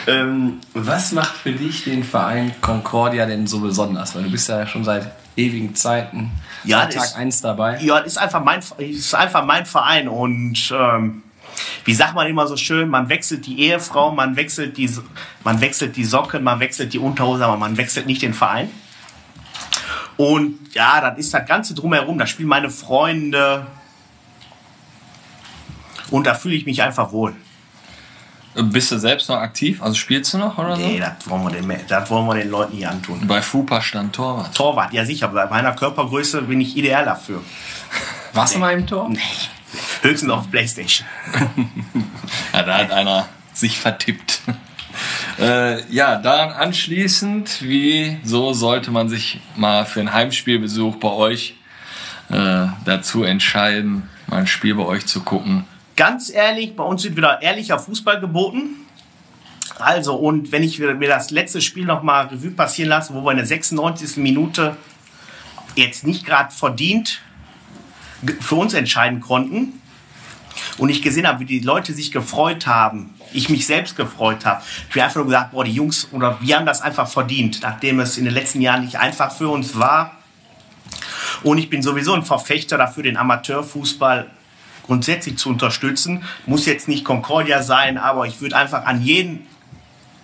[0.09, 4.15] Ähm, was macht für dich den Verein Concordia denn so besonders?
[4.15, 6.31] Weil du bist ja schon seit ewigen Zeiten
[6.63, 7.79] Ja, Tag ist- 1 dabei.
[7.81, 11.23] Ja, ist einfach mein, ist einfach mein Verein und ähm,
[11.85, 14.89] wie sagt man immer so schön, man wechselt die Ehefrau, man wechselt die,
[15.43, 18.69] man wechselt die Socken, man wechselt die Unterhose, aber man wechselt nicht den Verein.
[20.17, 23.65] Und ja, das ist das Ganze drumherum, da spielen meine Freunde
[26.11, 27.33] und da fühle ich mich einfach wohl.
[28.63, 29.81] Bist du selbst noch aktiv?
[29.81, 30.81] Also spielst du noch oder so?
[30.81, 33.25] Nee, das wollen wir den, das wollen wir den Leuten nicht antun.
[33.27, 34.55] Bei Fupa stand Torwart.
[34.55, 37.41] Torwart, ja sicher, bei meiner Körpergröße bin ich ideal dafür.
[38.33, 39.11] Warst du mal im Tor?
[40.01, 41.07] Höchstens auf Playstation.
[42.53, 44.41] Ja, da hat einer sich vertippt.
[45.39, 51.55] äh, ja, daran anschließend, wieso sollte man sich mal für einen Heimspielbesuch bei euch
[52.29, 55.65] äh, dazu entscheiden, mal ein Spiel bei euch zu gucken?
[55.99, 58.87] Ganz ehrlich, bei uns wird wieder ehrlicher Fußball geboten.
[59.79, 63.37] Also, und wenn ich mir das letzte Spiel nochmal Revue passieren lasse, wo wir in
[63.37, 64.15] der 96.
[64.15, 64.77] Minute
[65.75, 67.19] jetzt nicht gerade verdient
[68.39, 69.81] für uns entscheiden konnten
[70.77, 74.63] und ich gesehen habe, wie die Leute sich gefreut haben, ich mich selbst gefreut habe,
[74.87, 77.99] ich habe einfach nur gesagt, boah, die Jungs oder wir haben das einfach verdient, nachdem
[77.99, 80.13] es in den letzten Jahren nicht einfach für uns war.
[81.43, 84.29] Und ich bin sowieso ein Verfechter dafür, den Amateurfußball
[84.89, 86.23] grundsätzlich zu unterstützen.
[86.47, 89.45] Muss jetzt nicht Concordia sein, aber ich würde einfach an jeden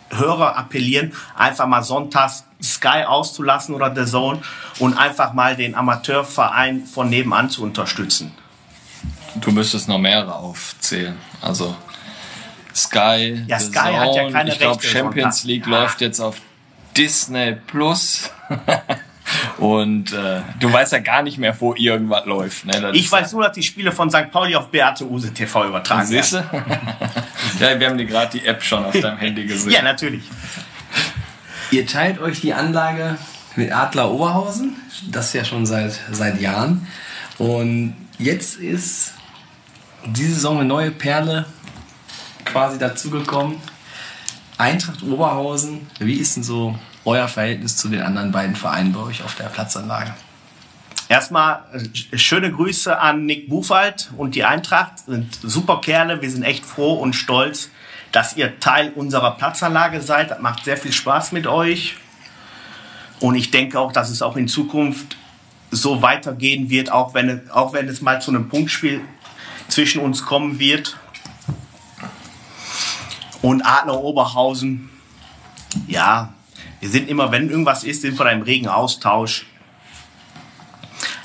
[0.10, 4.42] Hörer appellieren, einfach mal sonntags Sky auszulassen oder The Zone
[4.80, 8.32] und einfach mal den Amateurverein von nebenan zu unterstützen.
[9.36, 11.16] Du müsstest noch mehrere aufzählen.
[11.42, 11.76] Also
[12.74, 15.44] Sky, Ja, The Sky hat ja Zone, keine ich glaube Champions.
[15.44, 15.82] League Ja.
[15.82, 16.38] läuft jetzt auf
[16.98, 18.32] Disney Plus.
[19.58, 22.66] Und äh, du weißt ja gar nicht mehr, wo irgendwas läuft.
[22.66, 22.92] Ne?
[22.94, 24.30] Ich weiß nur, dass die Spiele von St.
[24.32, 26.64] Pauli auf Beate Use TV übertragen Siehst werden.
[27.60, 27.64] du?
[27.64, 29.72] ja, wir haben dir gerade die App schon auf deinem Handy gesehen.
[29.72, 30.24] Ja, natürlich.
[31.72, 33.18] Ihr teilt euch die Anlage
[33.56, 34.76] mit Adler Oberhausen,
[35.10, 36.86] das ja schon seit, seit Jahren.
[37.38, 39.14] Und jetzt ist
[40.06, 41.46] diese Saison eine neue Perle
[42.44, 43.58] quasi dazugekommen.
[44.58, 49.24] Eintracht Oberhausen, wie ist denn so euer Verhältnis zu den anderen beiden Vereinen bei euch
[49.24, 50.14] auf der Platzanlage?
[51.08, 51.64] Erstmal
[52.12, 55.00] äh, schöne Grüße an Nick Buchwald und die Eintracht.
[55.00, 56.22] Sind super Kerle.
[56.22, 57.70] Wir sind echt froh und stolz,
[58.12, 60.32] dass ihr Teil unserer Platzanlage seid.
[60.32, 61.96] Das macht sehr viel Spaß mit euch.
[63.20, 65.16] Und ich denke auch, dass es auch in Zukunft
[65.72, 69.02] so weitergehen wird, auch wenn, auch wenn es mal zu einem Punktspiel
[69.68, 70.98] zwischen uns kommen wird.
[73.42, 74.90] Und Adler Oberhausen,
[75.88, 76.34] ja,
[76.80, 79.46] wir sind immer, wenn irgendwas ist, sind wir da im regen Austausch.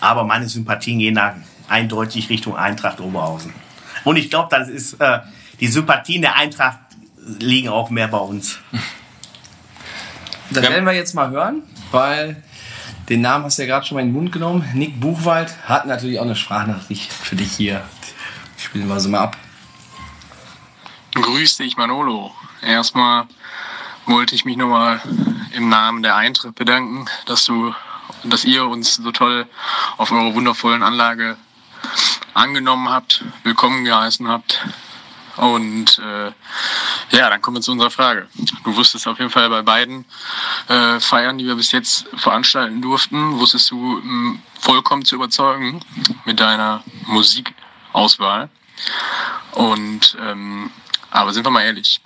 [0.01, 1.37] Aber meine Sympathien gehen da
[1.69, 3.53] eindeutig Richtung Eintracht Oberhausen.
[4.05, 5.21] Und ich glaube, das ist äh,
[5.61, 6.79] die Sympathien der Eintracht
[7.39, 8.59] liegen auch mehr bei uns.
[10.51, 12.43] Das werden wir jetzt mal hören, weil
[13.09, 14.69] den Namen hast du ja gerade schon mal in den Mund genommen.
[14.75, 17.83] Nick Buchwald hat natürlich auch eine Sprachnachricht für dich hier.
[18.57, 19.37] Spielen wir sie mal ab.
[21.15, 22.33] Grüß dich, Manolo.
[22.63, 23.27] Erstmal
[24.07, 25.01] wollte ich mich nochmal
[25.53, 27.75] im Namen der Eintracht bedanken, dass du,
[28.25, 29.47] dass ihr uns so toll
[29.97, 31.37] auf eurer wundervollen Anlage
[32.35, 34.61] angenommen habt, willkommen geheißen habt.
[35.37, 36.33] Und äh,
[37.17, 38.29] ja, dann kommen wir zu unserer Frage.
[38.65, 40.05] Du wusstest auf jeden Fall bei beiden
[40.69, 45.81] äh, Feiern, die wir bis jetzt veranstalten durften, wusstest du mh, vollkommen zu überzeugen
[46.25, 48.51] mit deiner Musikauswahl.
[49.53, 50.71] Und ähm,
[51.11, 52.01] aber sind wir mal ehrlich,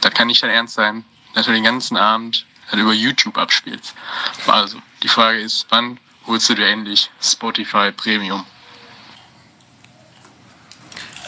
[0.00, 1.04] das kann nicht dein Ernst sein,
[1.34, 3.94] dass du den ganzen Abend das über YouTube abspielst.
[4.46, 8.44] Also, die Frage ist, wann holst du dir endlich Spotify Premium?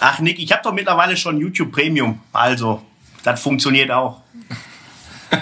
[0.00, 2.20] Ach Nick, ich habe doch mittlerweile schon YouTube Premium.
[2.33, 2.83] Also,
[3.22, 4.20] das funktioniert auch.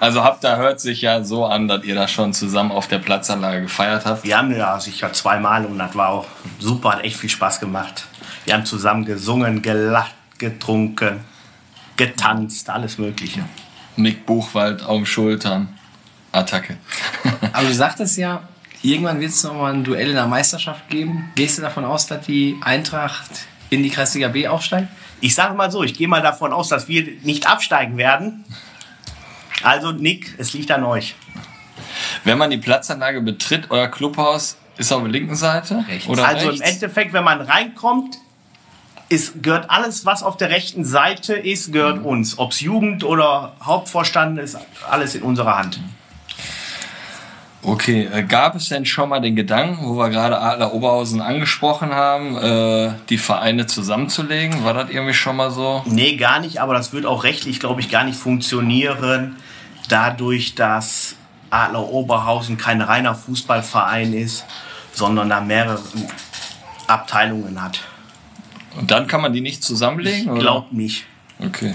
[0.00, 2.98] Also habt da hört sich ja so an, dass ihr da schon zusammen auf der
[2.98, 4.24] Platzanlage gefeiert habt.
[4.24, 6.26] Wir haben ja sicher zweimal und das war auch
[6.58, 8.06] super, hat echt viel Spaß gemacht.
[8.44, 11.20] Wir haben zusammen gesungen, gelacht, getrunken,
[11.96, 13.44] getanzt, alles Mögliche.
[14.02, 15.76] Nick Buchwald auf Schultern.
[16.32, 16.76] Attacke.
[17.52, 18.48] Aber du sagtest ja,
[18.82, 21.30] irgendwann wird es nochmal ein Duell in der Meisterschaft geben.
[21.34, 23.30] Gehst du davon aus, dass die Eintracht
[23.70, 24.88] in die Kreisliga B aufsteigt?
[25.20, 28.44] Ich sage mal so, ich gehe mal davon aus, dass wir nicht absteigen werden.
[29.62, 31.14] Also Nick, es liegt an euch.
[32.24, 35.84] Wenn man die Platzanlage betritt, euer Clubhaus ist auf der linken Seite?
[35.86, 36.08] Rechts.
[36.08, 36.60] Oder also rechts?
[36.60, 38.18] im Endeffekt, wenn man reinkommt,
[39.10, 42.38] ist, gehört alles, was auf der rechten Seite ist, gehört uns.
[42.38, 44.56] Ob es Jugend oder Hauptvorstand ist,
[44.88, 45.80] alles in unserer Hand.
[47.62, 51.92] Okay, äh, gab es denn schon mal den Gedanken, wo wir gerade Adler Oberhausen angesprochen
[51.92, 54.64] haben, äh, die Vereine zusammenzulegen?
[54.64, 55.82] War das irgendwie schon mal so?
[55.84, 59.36] Nee, gar nicht, aber das wird auch rechtlich, glaube ich, gar nicht funktionieren,
[59.88, 61.16] dadurch, dass
[61.50, 64.46] Adler Oberhausen kein reiner Fußballverein ist,
[64.92, 65.82] sondern da mehrere
[66.86, 67.80] Abteilungen hat.
[68.76, 70.30] Und dann kann man die nicht zusammenlegen?
[70.30, 70.40] oder?
[70.40, 71.04] Glaubt nicht.
[71.38, 71.74] Okay.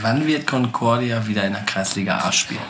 [0.00, 2.60] Wann wird Concordia wieder in der Kreisliga A spielen?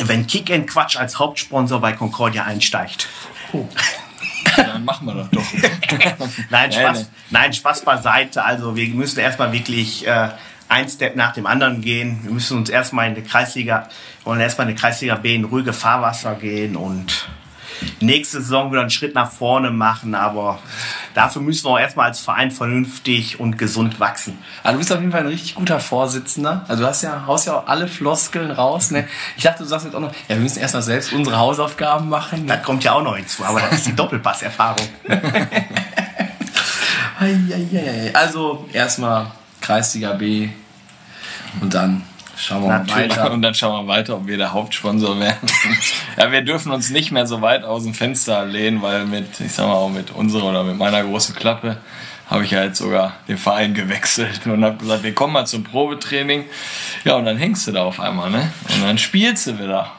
[0.00, 3.08] Wenn Kick and Quatsch als Hauptsponsor bei Concordia einsteigt.
[4.56, 6.28] Dann machen wir das doch.
[6.50, 7.06] Nein, Spaß, nee.
[7.30, 8.44] nein, Spaß beiseite.
[8.44, 10.30] Also wir müssen erstmal wirklich äh,
[10.68, 12.20] ein Step nach dem anderen gehen.
[12.22, 13.88] Wir müssen uns erstmal in die Kreisliga,
[14.24, 17.28] wollen erstmal in die Kreisliga B in ruhige Fahrwasser gehen und
[18.00, 20.14] nächste Saison wieder einen Schritt nach vorne machen.
[20.14, 20.58] Aber
[21.14, 24.38] dafür müssen wir auch erstmal als Verein vernünftig und gesund wachsen.
[24.62, 26.64] Also du bist auf jeden Fall ein richtig guter Vorsitzender.
[26.68, 28.90] Also du hast ja, haust ja auch alle Floskeln raus.
[28.90, 29.08] Ne?
[29.36, 32.46] Ich dachte, du sagst jetzt auch noch, ja, wir müssen erstmal selbst unsere Hausaufgaben machen.
[32.46, 34.88] Das kommt ja auch noch hinzu, aber das ist die Doppelpasserfahrung.
[38.14, 39.30] Also erstmal
[39.60, 40.48] Kreisliga B
[41.60, 42.02] und dann
[42.42, 43.10] schauen wir mal Natürlich.
[43.10, 43.30] weiter.
[43.30, 45.48] Und dann schauen wir weiter, ob wir der Hauptsponsor werden.
[46.18, 49.52] ja, wir dürfen uns nicht mehr so weit aus dem Fenster lehnen, weil mit, ich
[49.52, 51.78] sag mal, auch mit unserer oder mit meiner großen Klappe
[52.28, 55.64] habe ich ja jetzt sogar den Verein gewechselt und habe gesagt, wir kommen mal zum
[55.64, 56.44] Probetraining.
[57.04, 58.50] Ja, und dann hängst du da auf einmal, ne?
[58.74, 59.90] Und dann spielst du wieder.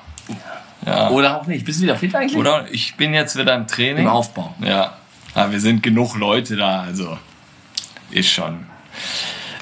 [0.86, 1.10] Ja.
[1.10, 1.64] Oder auch nicht.
[1.64, 2.36] Bist du wieder fit eigentlich?
[2.36, 4.06] Oder ich bin jetzt wieder im Training.
[4.06, 4.54] Im Aufbau.
[4.60, 4.98] Ja.
[5.34, 7.18] Aber wir sind genug Leute da, also
[8.12, 8.66] ist schon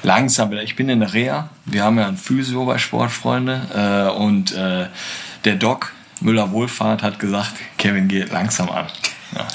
[0.02, 0.62] langsam wieder.
[0.62, 1.48] Ich bin in der Reha.
[1.64, 4.86] Wir haben ja ein Physio bei Sportfreunde äh, und äh,
[5.44, 8.86] der Doc Müller Wohlfahrt hat gesagt, Kevin geht langsam an.
[9.34, 9.48] Ja.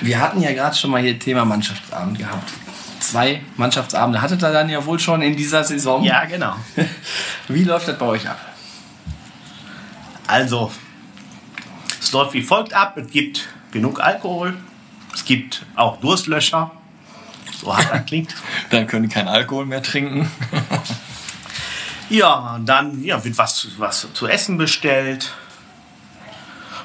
[0.00, 2.52] Wir hatten ja gerade schon mal hier Thema Mannschaftsabend gehabt.
[3.00, 6.02] Zwei Mannschaftsabende hattet ihr dann ja wohl schon in dieser Saison.
[6.02, 6.54] Ja, genau.
[7.48, 8.38] Wie läuft das bei euch ab?
[10.26, 10.72] Also,
[12.00, 12.96] es läuft wie folgt ab.
[12.96, 14.56] Es gibt genug Alkohol.
[15.14, 16.72] Es gibt auch Durstlöscher.
[17.60, 18.34] So hart das klingt.
[18.70, 20.30] Dann können die keinen Alkohol mehr trinken.
[22.08, 25.32] Ja, dann ja, wird was, was zu essen bestellt.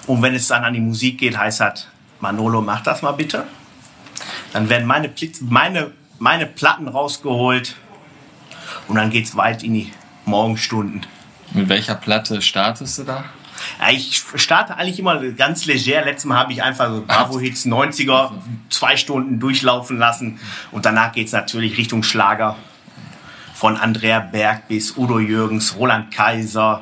[0.08, 1.88] Und wenn es dann an die Musik geht, heißt das,
[2.20, 3.46] Manolo, mach das mal bitte.
[4.52, 7.76] Dann werden meine, meine, meine Platten rausgeholt.
[8.88, 9.94] Und dann geht's weit in die
[10.26, 11.06] Morgenstunden.
[11.52, 13.26] Mit welcher Platte startest du da?
[13.90, 16.06] Ich starte eigentlich immer ganz leger.
[16.06, 18.32] Letztes Mal habe ich einfach so Bravo-Hits 90er
[18.70, 20.40] zwei Stunden durchlaufen lassen.
[20.72, 22.58] Und danach geht's natürlich Richtung Schlager.
[23.56, 26.82] Von Andrea Berg bis Udo Jürgens, Roland Kaiser,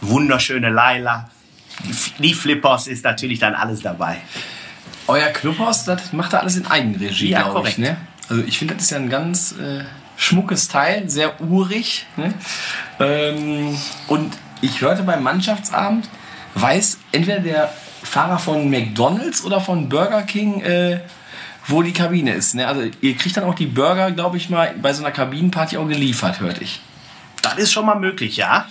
[0.00, 1.28] wunderschöne Laila.
[2.18, 4.18] Die, Flippers ist natürlich dann alles dabei.
[5.06, 7.78] Euer Clubhaus, das macht er alles in Eigenregie, Ja, glaube ich.
[7.78, 7.96] Ne?
[8.28, 9.84] Also ich finde, das ist ja ein ganz äh,
[10.16, 12.06] schmuckes Teil, sehr urig.
[12.16, 12.34] Ne?
[13.00, 13.76] Ähm,
[14.06, 16.08] und ich hörte beim Mannschaftsabend,
[16.54, 17.72] weiß entweder der
[18.02, 21.00] Fahrer von McDonalds oder von Burger King, äh,
[21.66, 22.54] wo die Kabine ist.
[22.54, 22.66] Ne?
[22.66, 25.86] Also ihr kriegt dann auch die Burger, glaube ich mal, bei so einer Kabinenparty auch
[25.86, 26.80] geliefert, hörte ich.
[27.42, 28.66] Das ist schon mal möglich, ja.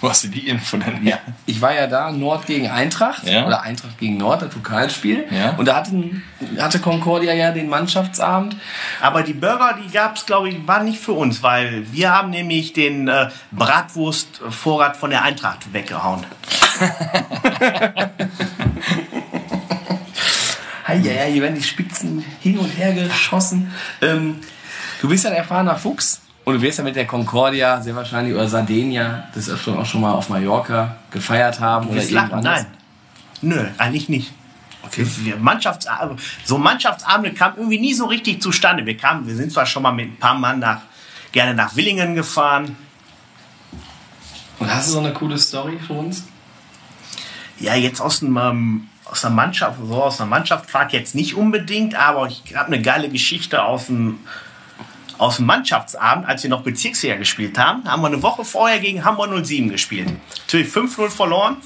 [0.00, 3.24] Wo hast du die Info denn Ja, ich war ja da, Nord gegen Eintracht.
[3.24, 3.46] Ja.
[3.46, 5.26] Oder Eintracht gegen Nord, das Pokalspiel.
[5.30, 5.50] Ja.
[5.56, 6.22] Und da hatten,
[6.58, 8.56] hatte Concordia ja den Mannschaftsabend.
[9.00, 12.72] Aber die Burger, die gab's, glaube ich, waren nicht für uns, weil wir haben nämlich
[12.72, 16.24] den äh, Bratwurstvorrat von der Eintracht weggehauen.
[20.88, 23.72] Ja, ja, hier werden die Spitzen hin und her geschossen.
[24.00, 24.36] Ähm,
[25.00, 26.22] du bist ja ein erfahrener Fuchs.
[26.48, 30.00] Und du wirst ja mit der Concordia sehr wahrscheinlich oder Sardinia des Öfteren auch schon
[30.00, 31.88] mal auf Mallorca gefeiert haben.
[31.88, 32.64] Oder lachen, nein.
[33.42, 34.32] Nö, eigentlich nicht.
[34.82, 35.06] Okay.
[35.18, 38.86] Wir Mannschaftsabende, so Mannschaftsabende kamen irgendwie nie so richtig zustande.
[38.86, 40.80] Wir kamen, wir sind zwar schon mal mit ein paar Mann nach,
[41.32, 42.78] gerne nach Willingen gefahren.
[44.58, 46.24] Und hast du so eine coole Story für uns?
[47.60, 51.94] Ja, jetzt aus dem, ähm, aus der Mannschaft, so aus der Mannschaftsfahrt jetzt nicht unbedingt,
[51.94, 54.20] aber ich habe eine geile Geschichte aus dem,
[55.18, 59.04] aus dem Mannschaftsabend, als wir noch Bezirksliga gespielt haben, haben wir eine Woche vorher gegen
[59.04, 60.08] Hamburg 07 gespielt.
[60.46, 61.56] Natürlich 5-0 verloren.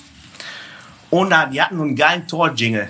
[1.11, 2.89] Und da, die hatten einen geilen Tor-Jingle.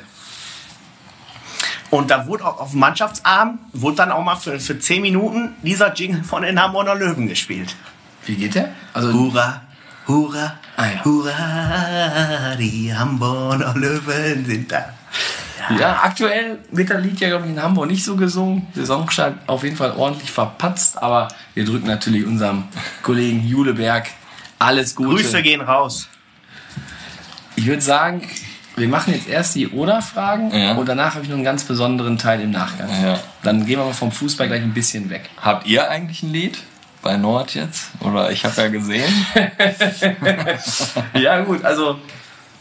[1.90, 5.55] Und da wurde auch auf dem Mannschaftsabend, wurde dann auch mal für, für 10 Minuten
[5.62, 7.75] dieser Jingle von den Hamburger Löwen gespielt.
[8.25, 8.70] Wie geht der?
[8.94, 9.61] Also, Hurra,
[10.07, 11.05] hurra, Ah, ja.
[11.05, 14.87] hurra, die Hamburger Löwen sind da.
[15.79, 18.66] Ja, aktuell wird das Lied ja, glaube ich, in Hamburg nicht so gesungen.
[18.75, 21.03] Saisonstart auf jeden Fall ordentlich verpatzt.
[21.03, 22.64] Aber wir drücken natürlich unserem
[23.03, 24.09] Kollegen Juleberg
[24.59, 25.16] alles Gute.
[25.16, 26.09] Grüße gehen raus.
[27.57, 28.22] Ich würde sagen,
[28.77, 30.72] wir machen jetzt erst die Oder-Fragen Ja.
[30.72, 32.88] und danach habe ich noch einen ganz besonderen Teil im Nachgang.
[33.03, 33.18] Ja.
[33.42, 35.29] Dann gehen wir mal vom Fußball gleich ein bisschen weg.
[35.40, 36.59] Habt ihr eigentlich ein Lied?
[37.03, 37.90] Bei Nord jetzt?
[38.01, 39.12] Oder ich habe ja gesehen.
[41.14, 41.98] Ja gut, also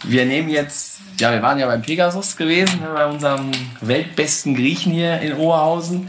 [0.04, 4.92] wir nehmen jetzt, ja wir waren ja beim Pegasus gewesen, ne, bei unserem weltbesten Griechen
[4.92, 6.08] hier in Oberhausen.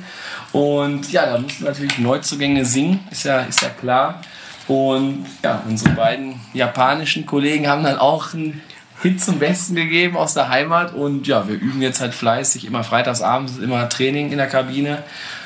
[0.52, 4.20] Und ja, da mussten natürlich Neuzugänge singen, ist ja, ist ja klar.
[4.68, 8.60] Und ja, unsere beiden japanischen Kollegen haben dann auch einen
[9.02, 10.94] Hit zum Besten gegeben aus der Heimat.
[10.94, 15.02] Und ja, wir üben jetzt halt fleißig, immer freitagsabends, immer Training in der Kabine,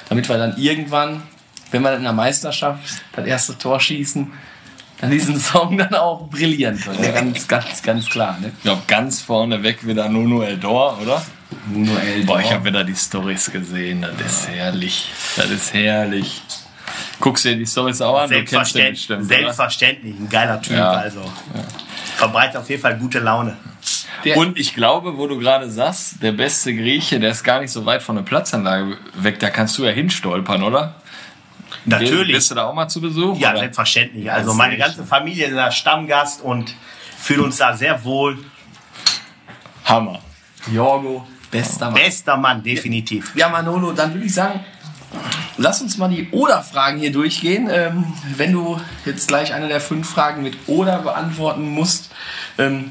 [0.09, 1.23] damit wir dann irgendwann,
[1.71, 4.31] wenn wir dann in der Meisterschaft das erste Tor schießen,
[5.01, 7.03] dann diesen Song dann auch brillieren können.
[7.03, 8.39] Ja, ganz, ganz, ganz klar.
[8.41, 8.53] Ne?
[8.57, 11.25] Ich glaube, ganz vorne weg wieder Nuno Eldor, oder?
[11.71, 14.05] Nuno El Boah, ich habe wieder die Stories gesehen.
[14.19, 15.13] Das ist herrlich.
[15.37, 16.43] Das ist herrlich.
[17.21, 18.31] Guckst du dir die Stories auch an?
[18.31, 20.77] Du kennst den Selbstverständlich, bestimmt, selbstverständlich, ein geiler Typ.
[20.77, 20.91] Ja.
[20.93, 21.21] Also
[22.17, 23.57] verbreitet auf jeden Fall gute Laune.
[24.25, 27.71] Der- Und ich glaube, wo du gerade sagst, der beste Grieche, der ist gar nicht
[27.71, 29.39] so weit von der Platzanlage weg.
[29.39, 30.95] Da kannst du ja hinstolpern, oder?
[31.87, 32.35] Natürlich.
[32.35, 33.39] Bist du da auch mal zu Besuch?
[33.39, 33.61] Ja, oder?
[33.61, 34.31] selbstverständlich.
[34.31, 35.05] Also meine ganze.
[35.05, 36.75] Familie ist da Stammgast und
[37.19, 38.39] fühlt uns da sehr wohl.
[39.85, 40.21] Hammer.
[40.73, 41.95] Jorgo, bester Mann.
[41.95, 43.33] Bester Mann, definitiv.
[43.37, 44.61] Ja, Manolo, dann würde ich sagen,
[45.57, 47.69] lass uns mal die Oder-Fragen hier durchgehen.
[47.71, 52.11] Ähm, wenn du jetzt gleich eine der fünf Fragen mit Oder beantworten musst,
[52.59, 52.91] ähm,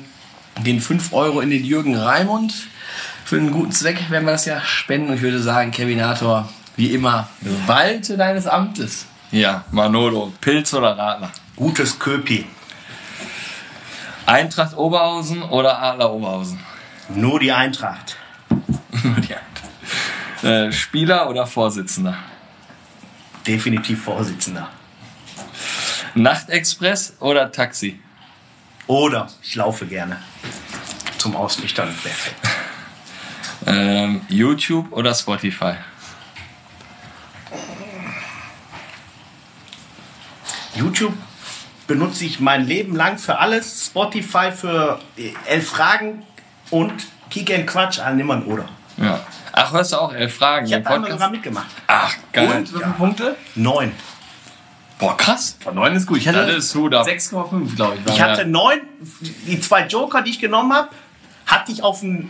[0.63, 2.53] gehen 5 Euro in den Jürgen Raimund.
[3.25, 5.09] Für einen guten Zweck werden wir das ja spenden.
[5.09, 7.27] Und ich würde sagen, Kevinator, wie immer,
[7.65, 9.05] walte deines Amtes.
[9.31, 11.31] Ja, Manolo, Pilz oder Radler?
[11.55, 12.45] Gutes Köpi.
[14.25, 16.59] Eintracht Oberhausen oder Adler Oberhausen?
[17.09, 18.17] Nur die Eintracht.
[20.43, 22.15] Äh, Spieler oder Vorsitzender?
[23.47, 24.69] Definitiv Vorsitzender.
[26.13, 27.99] Nachtexpress oder Taxi?
[28.85, 30.17] Oder ich laufe gerne.
[31.17, 31.87] Zum Ausnüchtern.
[32.01, 32.35] Perfekt.
[33.67, 35.73] Ähm, YouTube oder Spotify?
[40.75, 41.13] YouTube
[41.87, 43.85] benutze ich mein Leben lang für alles.
[43.87, 46.23] Spotify für äh, elf Fragen
[46.71, 46.93] und
[47.29, 48.65] Kick and Quatsch an niemand oder.
[48.97, 49.19] Ja.
[49.51, 51.67] Ach, hörst du auch elf Fragen Ich habe einmal sogar mitgemacht.
[51.87, 52.49] Ach, geil.
[52.49, 53.35] Und wie viele Punkte?
[53.55, 53.91] Neun.
[54.97, 55.57] Boah, krass.
[55.61, 56.17] Von 9 ist gut.
[56.17, 57.05] Ich hatte Das ist Hut ab.
[57.05, 58.13] 6,5, glaube ich.
[58.13, 58.79] Ich hatte neun.
[59.47, 60.89] Die zwei Joker, die ich genommen habe,
[61.45, 62.29] hatte ich auf dem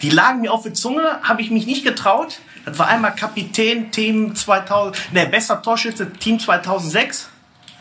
[0.00, 2.38] Die lagen mir auf der Zunge, habe ich mich nicht getraut.
[2.64, 7.28] Das war einmal Kapitän Team 2000, ne, bester Torschütze Team 2006.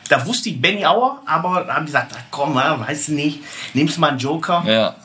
[0.10, 3.39] Da wusste ich Benny Auer, aber da haben die gesagt, ach, komm, weiß nicht,
[3.74, 4.64] nimmst mal einen Joker.
[4.66, 4.95] Ja.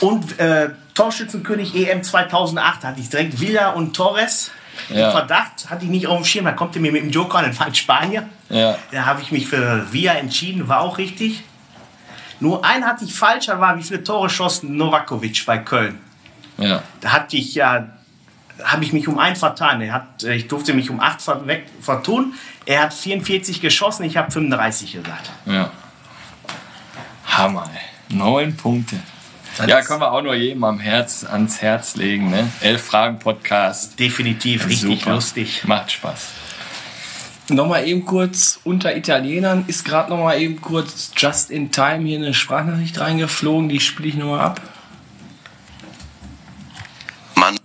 [0.00, 4.50] Und äh, Torschützenkönig EM 2008 hatte ich direkt Villa und Torres.
[4.90, 5.10] Ja.
[5.10, 7.46] Verdacht hatte ich nicht auf dem Schirm, da kommt er mir mit dem Joker an,
[7.46, 8.28] dann war ich Spanier.
[8.48, 8.78] Ja.
[8.92, 11.42] Da habe ich mich für Villa entschieden, war auch richtig.
[12.40, 15.98] Nur einen hatte ich falsch, da war wie viele Tore schossen Novakovic bei Köln.
[16.58, 16.82] Ja.
[17.00, 17.88] Da hatte ich ja,
[18.64, 19.80] habe ich mich um einen vertan.
[19.80, 22.34] Er hat, äh, ich durfte mich um acht ver weg, vertun.
[22.66, 25.30] Er hat 44 geschossen, ich habe 35 gesagt.
[25.46, 25.70] Ja.
[27.26, 28.16] Hammer, ey.
[28.16, 28.96] Neun Punkte.
[29.66, 32.48] Ja, können wir auch nur jedem am Herz, ans Herz legen, ne?
[32.60, 33.98] Elf Fragen Podcast.
[33.98, 35.14] Definitiv richtig Super.
[35.14, 35.64] lustig.
[35.64, 36.28] Macht Spaß.
[37.50, 42.34] Nochmal eben kurz unter Italienern ist gerade nochmal eben kurz just in time hier eine
[42.34, 44.60] Sprachnachricht reingeflogen, die spiele ich nochmal ab.
[47.34, 47.56] Mann,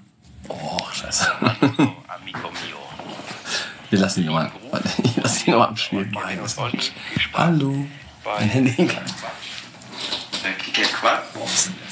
[1.21, 2.77] Mio.
[3.89, 4.51] Wir lassen ihn nochmal.
[5.03, 6.17] Ich lasse ihn nochmal abspielen.
[6.41, 6.57] Das.
[7.33, 7.85] Hallo.
[8.25, 8.89] Mein Handy.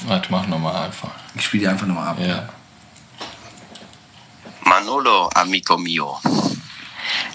[0.06, 1.10] Warte, mach nochmal einfach.
[1.34, 2.18] Ich spiele die einfach nochmal ab.
[2.20, 2.48] Ja.
[4.64, 6.18] Manolo, amico mio.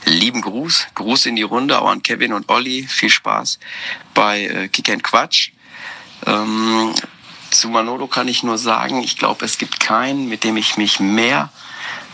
[0.06, 2.88] Lieben Gruß, Gruß in die Runde auch an Kevin und Olli.
[2.88, 3.60] Viel Spaß
[4.14, 5.52] bei äh, Kick and Quatsch.
[6.26, 6.94] Ähm,
[7.52, 11.00] zu Manolo kann ich nur sagen, ich glaube, es gibt keinen, mit dem ich mich
[11.00, 11.50] mehr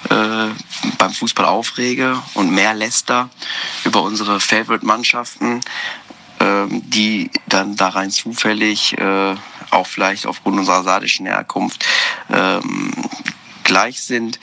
[0.09, 0.49] äh,
[0.97, 3.29] beim Fußball aufrege und mehr läster
[3.83, 5.61] über unsere Favorite-Mannschaften,
[6.39, 9.35] ähm, die dann da rein zufällig, äh,
[9.71, 11.85] auch vielleicht aufgrund unserer sardischen Herkunft,
[12.31, 12.93] ähm,
[13.63, 14.39] gleich sind.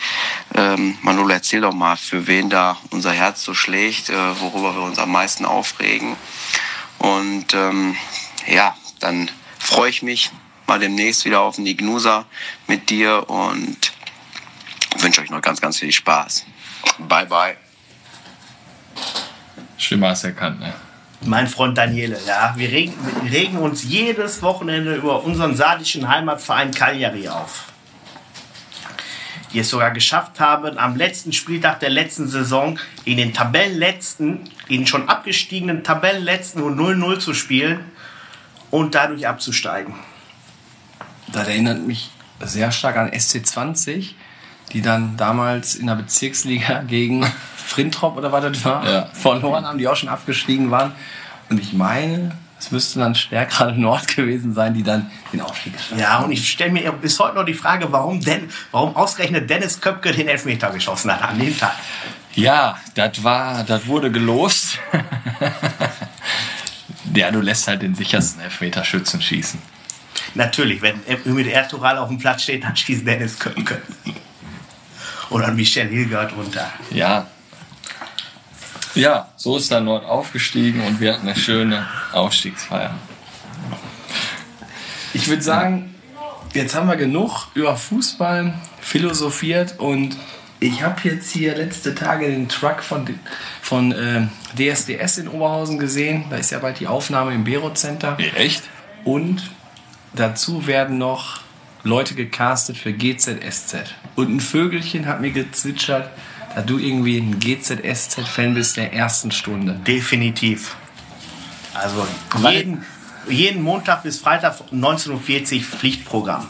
[0.55, 4.83] Ähm, Manolo, erzähl doch mal, für wen da unser Herz so schlägt, äh, worüber wir
[4.83, 6.17] uns am meisten aufregen.
[6.99, 7.97] Und ähm,
[8.47, 10.31] ja, dann freue ich mich
[10.67, 12.27] mal demnächst wieder auf den Ignusa
[12.67, 13.93] mit dir und
[15.03, 16.45] wünsche euch noch ganz, ganz viel Spaß.
[16.99, 17.57] Bye, bye.
[19.77, 20.75] Stimme hast du erkannt, ne?
[21.23, 22.55] Mein Freund Daniele, ja.
[22.57, 27.67] Wir regen, wir regen uns jedes Wochenende über unseren sardischen Heimatverein Cagliari auf.
[29.53, 34.87] Die es sogar geschafft haben, am letzten Spieltag der letzten Saison in den Tabellenletzten, in
[34.87, 37.85] schon abgestiegenen Tabellenletzten und 0-0 zu spielen
[38.71, 39.95] und dadurch abzusteigen.
[41.29, 44.15] Das erinnert mich sehr stark an SC20,
[44.73, 49.07] die dann damals in der Bezirksliga gegen Frintrop oder was das war, Ja.
[49.12, 50.93] verloren haben, die auch schon abgestiegen waren.
[51.49, 56.01] Und ich meine, es müsste dann Stärkrade Nord gewesen sein, die dann den Aufstieg geschafft
[56.01, 59.81] Ja, und ich stelle mir bis heute noch die Frage, warum denn, warum ausgerechnet Dennis
[59.81, 61.75] Köpke den Elfmeter geschossen hat an dem Tag.
[62.35, 64.79] Ja, das war, das wurde gelost.
[67.14, 69.61] ja, du lässt halt den sichersten Elfmeterschützen schießen.
[70.35, 73.83] Natürlich, wenn Ümit Ertural auf dem Platz steht, dann schießt Dennis Köpke.
[75.31, 76.70] Oder Michel Hilgert runter.
[76.91, 77.26] Ja.
[78.95, 82.95] Ja, so ist dann Nord aufgestiegen und wir hatten eine schöne Aufstiegsfeier.
[85.14, 85.95] Ich würde sagen,
[86.55, 90.16] jetzt haben wir genug über Fußball philosophiert und
[90.59, 93.07] ich habe jetzt hier letzte Tage den Truck von,
[93.62, 94.26] von äh,
[94.57, 96.24] DSDS in Oberhausen gesehen.
[96.28, 98.18] Da ist ja bald die Aufnahme im Bero Center.
[98.37, 98.62] Echt?
[99.05, 99.43] Und
[100.12, 101.41] dazu werden noch
[101.83, 103.95] Leute gecastet für GZSZ.
[104.17, 106.11] Und ein Vögelchen hat mir gezwitschert,
[106.55, 109.75] da du irgendwie ein GZSZ-Fan bist der ersten Stunde.
[109.87, 110.77] Definitiv.
[111.75, 112.07] Also
[112.49, 112.85] jeden,
[113.29, 116.47] jeden Montag bis Freitag 19.40 Uhr Pflichtprogramm.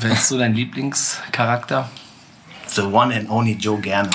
[0.00, 1.90] Wer ist so dein Lieblingscharakter?
[2.68, 4.10] The one and only Joe Gerner.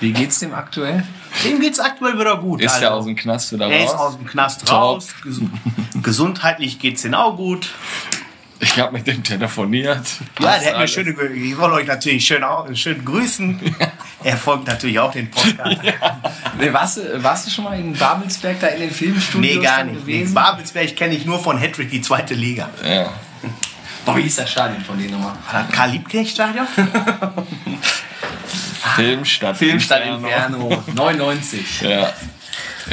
[0.00, 1.04] Wie geht's dem aktuell?
[1.44, 2.60] Dem geht's aktuell wieder gut.
[2.60, 4.00] Ist also, er aus dem Knast wieder er ist raus?
[4.00, 4.76] aus dem Knast Top.
[4.76, 5.08] raus.
[5.22, 5.40] Ges
[6.02, 7.68] gesundheitlich geht's ihm auch gut.
[8.60, 10.04] Ich habe mit dem telefoniert.
[10.40, 10.90] Ja, der hat mir alles.
[10.92, 12.42] schöne, Grü- ich wollte euch natürlich schön,
[12.74, 13.74] schön grüßen.
[14.24, 15.76] Er folgt natürlich auch den Podcast.
[16.58, 19.84] Nee, warst, du, warst du schon mal in Babelsberg da in den Filmstudios Nee, gar
[19.84, 20.00] nicht.
[20.00, 20.34] gewesen?
[20.34, 22.68] Babelsberg kenne ich nur von Hattrick, die zweite Liga.
[22.84, 23.12] Ja.
[24.04, 25.34] Boah, wie ist das Stadion von denen nochmal?
[25.52, 26.66] War das Karl-Liebknecht-Stadion?
[28.96, 29.56] Filmstadt.
[29.56, 30.68] Filmstadt Inferno.
[30.70, 31.80] Inferno, 99.
[31.82, 32.12] Ja.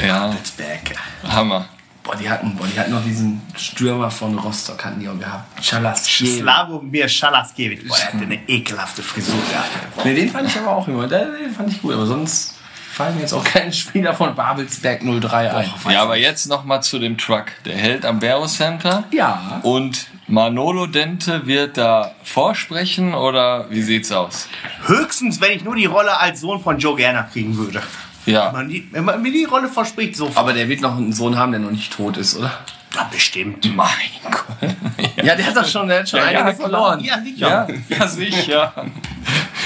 [0.06, 0.94] Ja, Babelsberg.
[1.26, 1.68] Hammer.
[2.06, 5.60] Boah, die hatten, boah, die hatten noch diesen Stürmer von Rostock, hatten die auch gehabt.
[5.60, 6.40] Chalaschiel.
[6.40, 7.88] Slavomir Schalaskiewicz.
[7.88, 10.04] Boah, der hatte eine ekelhafte Frisur gehabt.
[10.04, 11.08] Nee, den fand ich aber auch immer.
[11.08, 12.54] Den fand ich gut, aber sonst
[12.92, 15.70] fallen mir jetzt auch keine Spieler von Babelsberg 03 ein.
[15.90, 17.46] Ja, aber jetzt noch mal zu dem Truck.
[17.64, 19.02] Der hält am Barrow Center.
[19.10, 19.60] Ja.
[19.64, 24.48] Und Manolo Dente wird da vorsprechen oder wie sieht's aus?
[24.86, 27.82] Höchstens, wenn ich nur die Rolle als Sohn von Joe Gerner kriegen würde.
[28.26, 28.52] Wenn Ja.
[28.52, 31.36] man, die, wenn man mir die Rolle verspricht, so Aber der wird noch einen Sohn
[31.38, 32.52] haben, der noch nicht tot ist, oder?
[32.94, 33.74] ja, bestimmt.
[33.74, 33.88] Mein
[34.30, 34.70] Gott.
[35.22, 37.00] Ja, der hat doch schon, der hat schon Ja, ja, verloren.
[37.00, 37.66] Ja, sicher.
[37.88, 38.72] Ja, ja, sicher.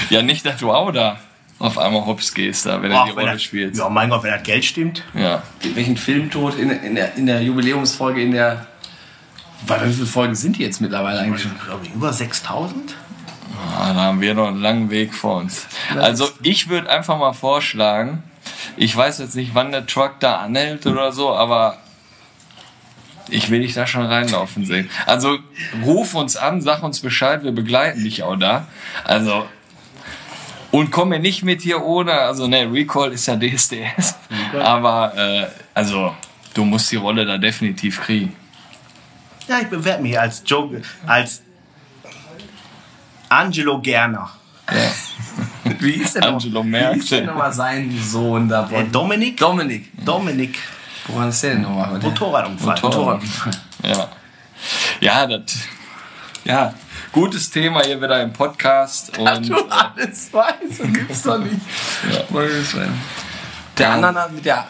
[0.09, 1.17] Ja, nicht, dass du auch da
[1.59, 3.77] auf einmal hops gehst, da, wenn er Ach, die wenn Rolle spielt.
[3.77, 5.03] Ja, mein Gott, wenn das Geld stimmt.
[5.13, 5.43] Ja.
[5.75, 8.65] Welchen Filmtod in, in, der, in der Jubiläumsfolge, in der.
[9.67, 11.51] Warte, wie viele Folgen sind die jetzt mittlerweile eigentlich schon?
[11.57, 12.95] Ich glaube, über 6000.
[13.77, 15.67] Ah, da haben wir noch einen langen Weg vor uns.
[15.95, 18.23] Also ich würde einfach mal vorschlagen,
[18.77, 21.77] ich weiß jetzt nicht, wann der Truck da anhält oder so, aber
[23.29, 24.89] ich will dich da schon reinlaufen sehen.
[25.05, 25.39] Also
[25.83, 28.67] ruf uns an, sag uns Bescheid, wir begleiten dich auch da.
[29.03, 29.45] Also
[30.71, 34.15] und komm mir nicht mit hier ohne, also ne, Recall ist ja DSDS,
[34.57, 36.15] aber äh, also
[36.53, 38.35] du musst die Rolle da definitiv kriegen.
[39.47, 41.41] Ja, ich bewerbe mich als Joe, als
[43.27, 44.31] Angelo Gerner.
[45.81, 47.25] Wie ist denn Angelo Wie ist denn Merkel.
[47.25, 48.63] nochmal sein Sohn da?
[48.63, 49.37] Der Dominik?
[49.37, 49.91] Dominik.
[50.05, 50.57] Dominik.
[51.07, 51.99] Woran ist der denn nochmal?
[51.99, 52.79] Motorradunfall.
[52.81, 53.21] Motorrad.
[53.83, 54.07] Ja.
[54.99, 55.41] Ja, das.
[56.43, 56.73] Ja,
[57.11, 59.17] gutes Thema hier wieder im Podcast.
[59.17, 61.53] Und Du alles weißt, das gibt's doch nicht.
[61.55, 62.87] äh,
[63.77, 64.67] Der Ananas mit der.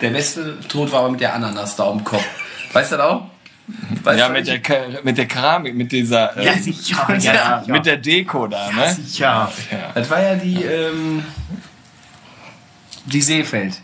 [0.00, 2.24] Der beste Tod war aber mit der Ananas da am Kopf.
[2.72, 3.26] Weißt du das auch?
[4.02, 4.60] Weißt ja, mit der,
[5.02, 6.36] mit der Keramik, mit dieser.
[6.36, 7.06] äh, Ja, sicher.
[7.20, 8.92] Ja, ja, Mit der Deko da, ne?
[8.94, 9.50] sicher.
[9.94, 10.62] Das war ja die.
[10.62, 11.24] Ähm,
[13.06, 13.80] die Seefeld.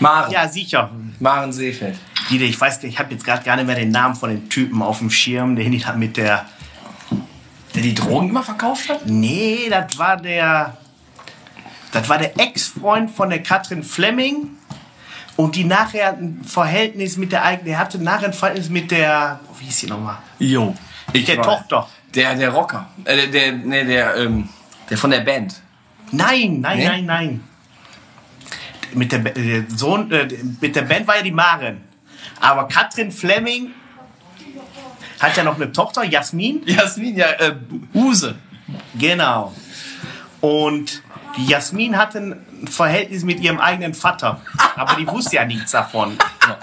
[0.00, 0.30] Maren.
[0.32, 0.90] Ja, sicher.
[1.20, 1.96] Maren Seefeld.
[2.30, 4.82] Die, ich weiß, ich habe jetzt gerade gar nicht mehr den Namen von dem Typen
[4.82, 6.44] auf dem Schirm, den ich dann mit der.
[7.74, 9.06] Der die Drogen immer verkauft hat?
[9.06, 10.76] Nee, das war der.
[11.92, 14.50] Das war der Ex-Freund von der Katrin Fleming.
[15.38, 17.66] Und die nachher ein Verhältnis mit der eigenen.
[17.66, 19.38] Der hatte nachher ein Verhältnis mit der.
[19.60, 20.18] Wie hieß die nochmal?
[20.40, 20.74] Jo.
[21.12, 21.40] Ich Der.
[21.40, 21.86] Tochter.
[22.12, 22.88] Der, der Rocker.
[23.04, 24.48] Äh, der, der, nee, der, ähm,
[24.90, 25.62] der von der Band.
[26.10, 26.84] Nein, nein, Nee?
[26.88, 27.44] nein, nein.
[28.94, 30.26] Mit der, Ba- der Sohn, äh,
[30.60, 31.82] mit der Band war ja die Maren.
[32.40, 33.70] Aber Katrin Fleming
[35.20, 36.62] hat ja noch eine Tochter, Jasmin.
[36.66, 37.54] Jasmin, ja, äh,
[37.94, 38.34] Huse.
[38.98, 39.54] Genau.
[40.40, 41.02] Und
[41.46, 44.40] Jasmin hatte ein Verhältnis mit ihrem eigenen Vater.
[44.78, 46.16] Aber die wusste ja nichts davon.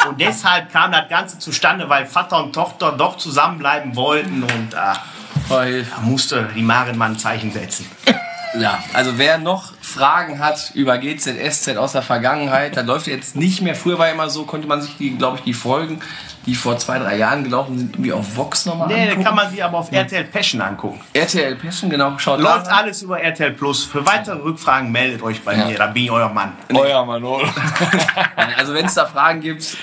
[0.08, 4.44] Und deshalb kam das Ganze zustande, weil Vater und Tochter doch zusammenbleiben wollten.
[4.44, 4.74] Und
[5.48, 7.90] Weil, da musste die Maren mal ein Zeichen setzen.
[8.60, 13.62] ja, also wer noch Fragen hat über GZSZ aus der Vergangenheit, da läuft jetzt nicht
[13.62, 13.76] mehr.
[13.76, 16.02] Früher war ja immer so, konnte man sich die, glaube ich, die Folgen,
[16.46, 19.24] die vor zwei, drei Jahren gelaufen sind, irgendwie auf Vox nochmal Nee, da angucken.
[19.24, 21.00] kann man sich aber auf RTL Passion angucken.
[21.14, 23.86] RTL Passion, genau, schaut Läuft alles über RTL Plus.
[23.86, 26.52] Für weitere Rückfragen meldet euch bei mir, da bin ich euer Mann.
[26.74, 27.48] Euer Manolo.
[28.58, 29.78] Also wenn es da Fragen gibt,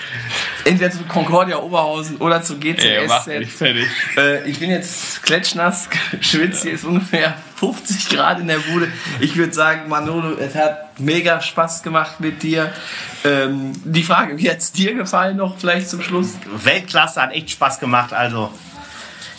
[0.64, 3.38] entweder zu Concordia Oberhausen oder zu Ey, mach GZSZ.
[3.38, 3.86] mich fertig.
[4.16, 5.88] Äh, ich bin jetzt klatschnass,
[6.20, 8.88] schwitze, hier ist ungefähr 50 Grad in der Bude.
[9.20, 12.72] Ich würde sagen, Manolo, es hat mega Spaß gemacht mit dir.
[13.24, 16.34] Ähm, die Frage, wie hat es dir gefallen noch vielleicht zum Schluss?
[16.64, 18.12] Weltklasse, hat echt Spaß gemacht.
[18.12, 18.50] Also,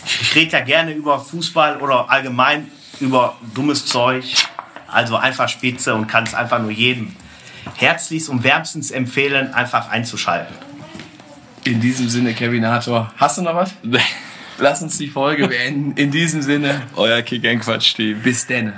[0.05, 4.23] ich, ich rede ja gerne über Fußball oder allgemein über dummes Zeug.
[4.87, 7.15] Also einfach spitze und kann es einfach nur jedem
[7.75, 10.55] herzlichst und wärmstens empfehlen, einfach einzuschalten.
[11.63, 13.71] In diesem Sinne, Kevinator, hast du noch was?
[14.57, 15.93] Lass uns die Folge beenden.
[15.95, 18.19] In diesem Sinne, Euer Kick-Quatsch-Team.
[18.21, 18.73] bis denn.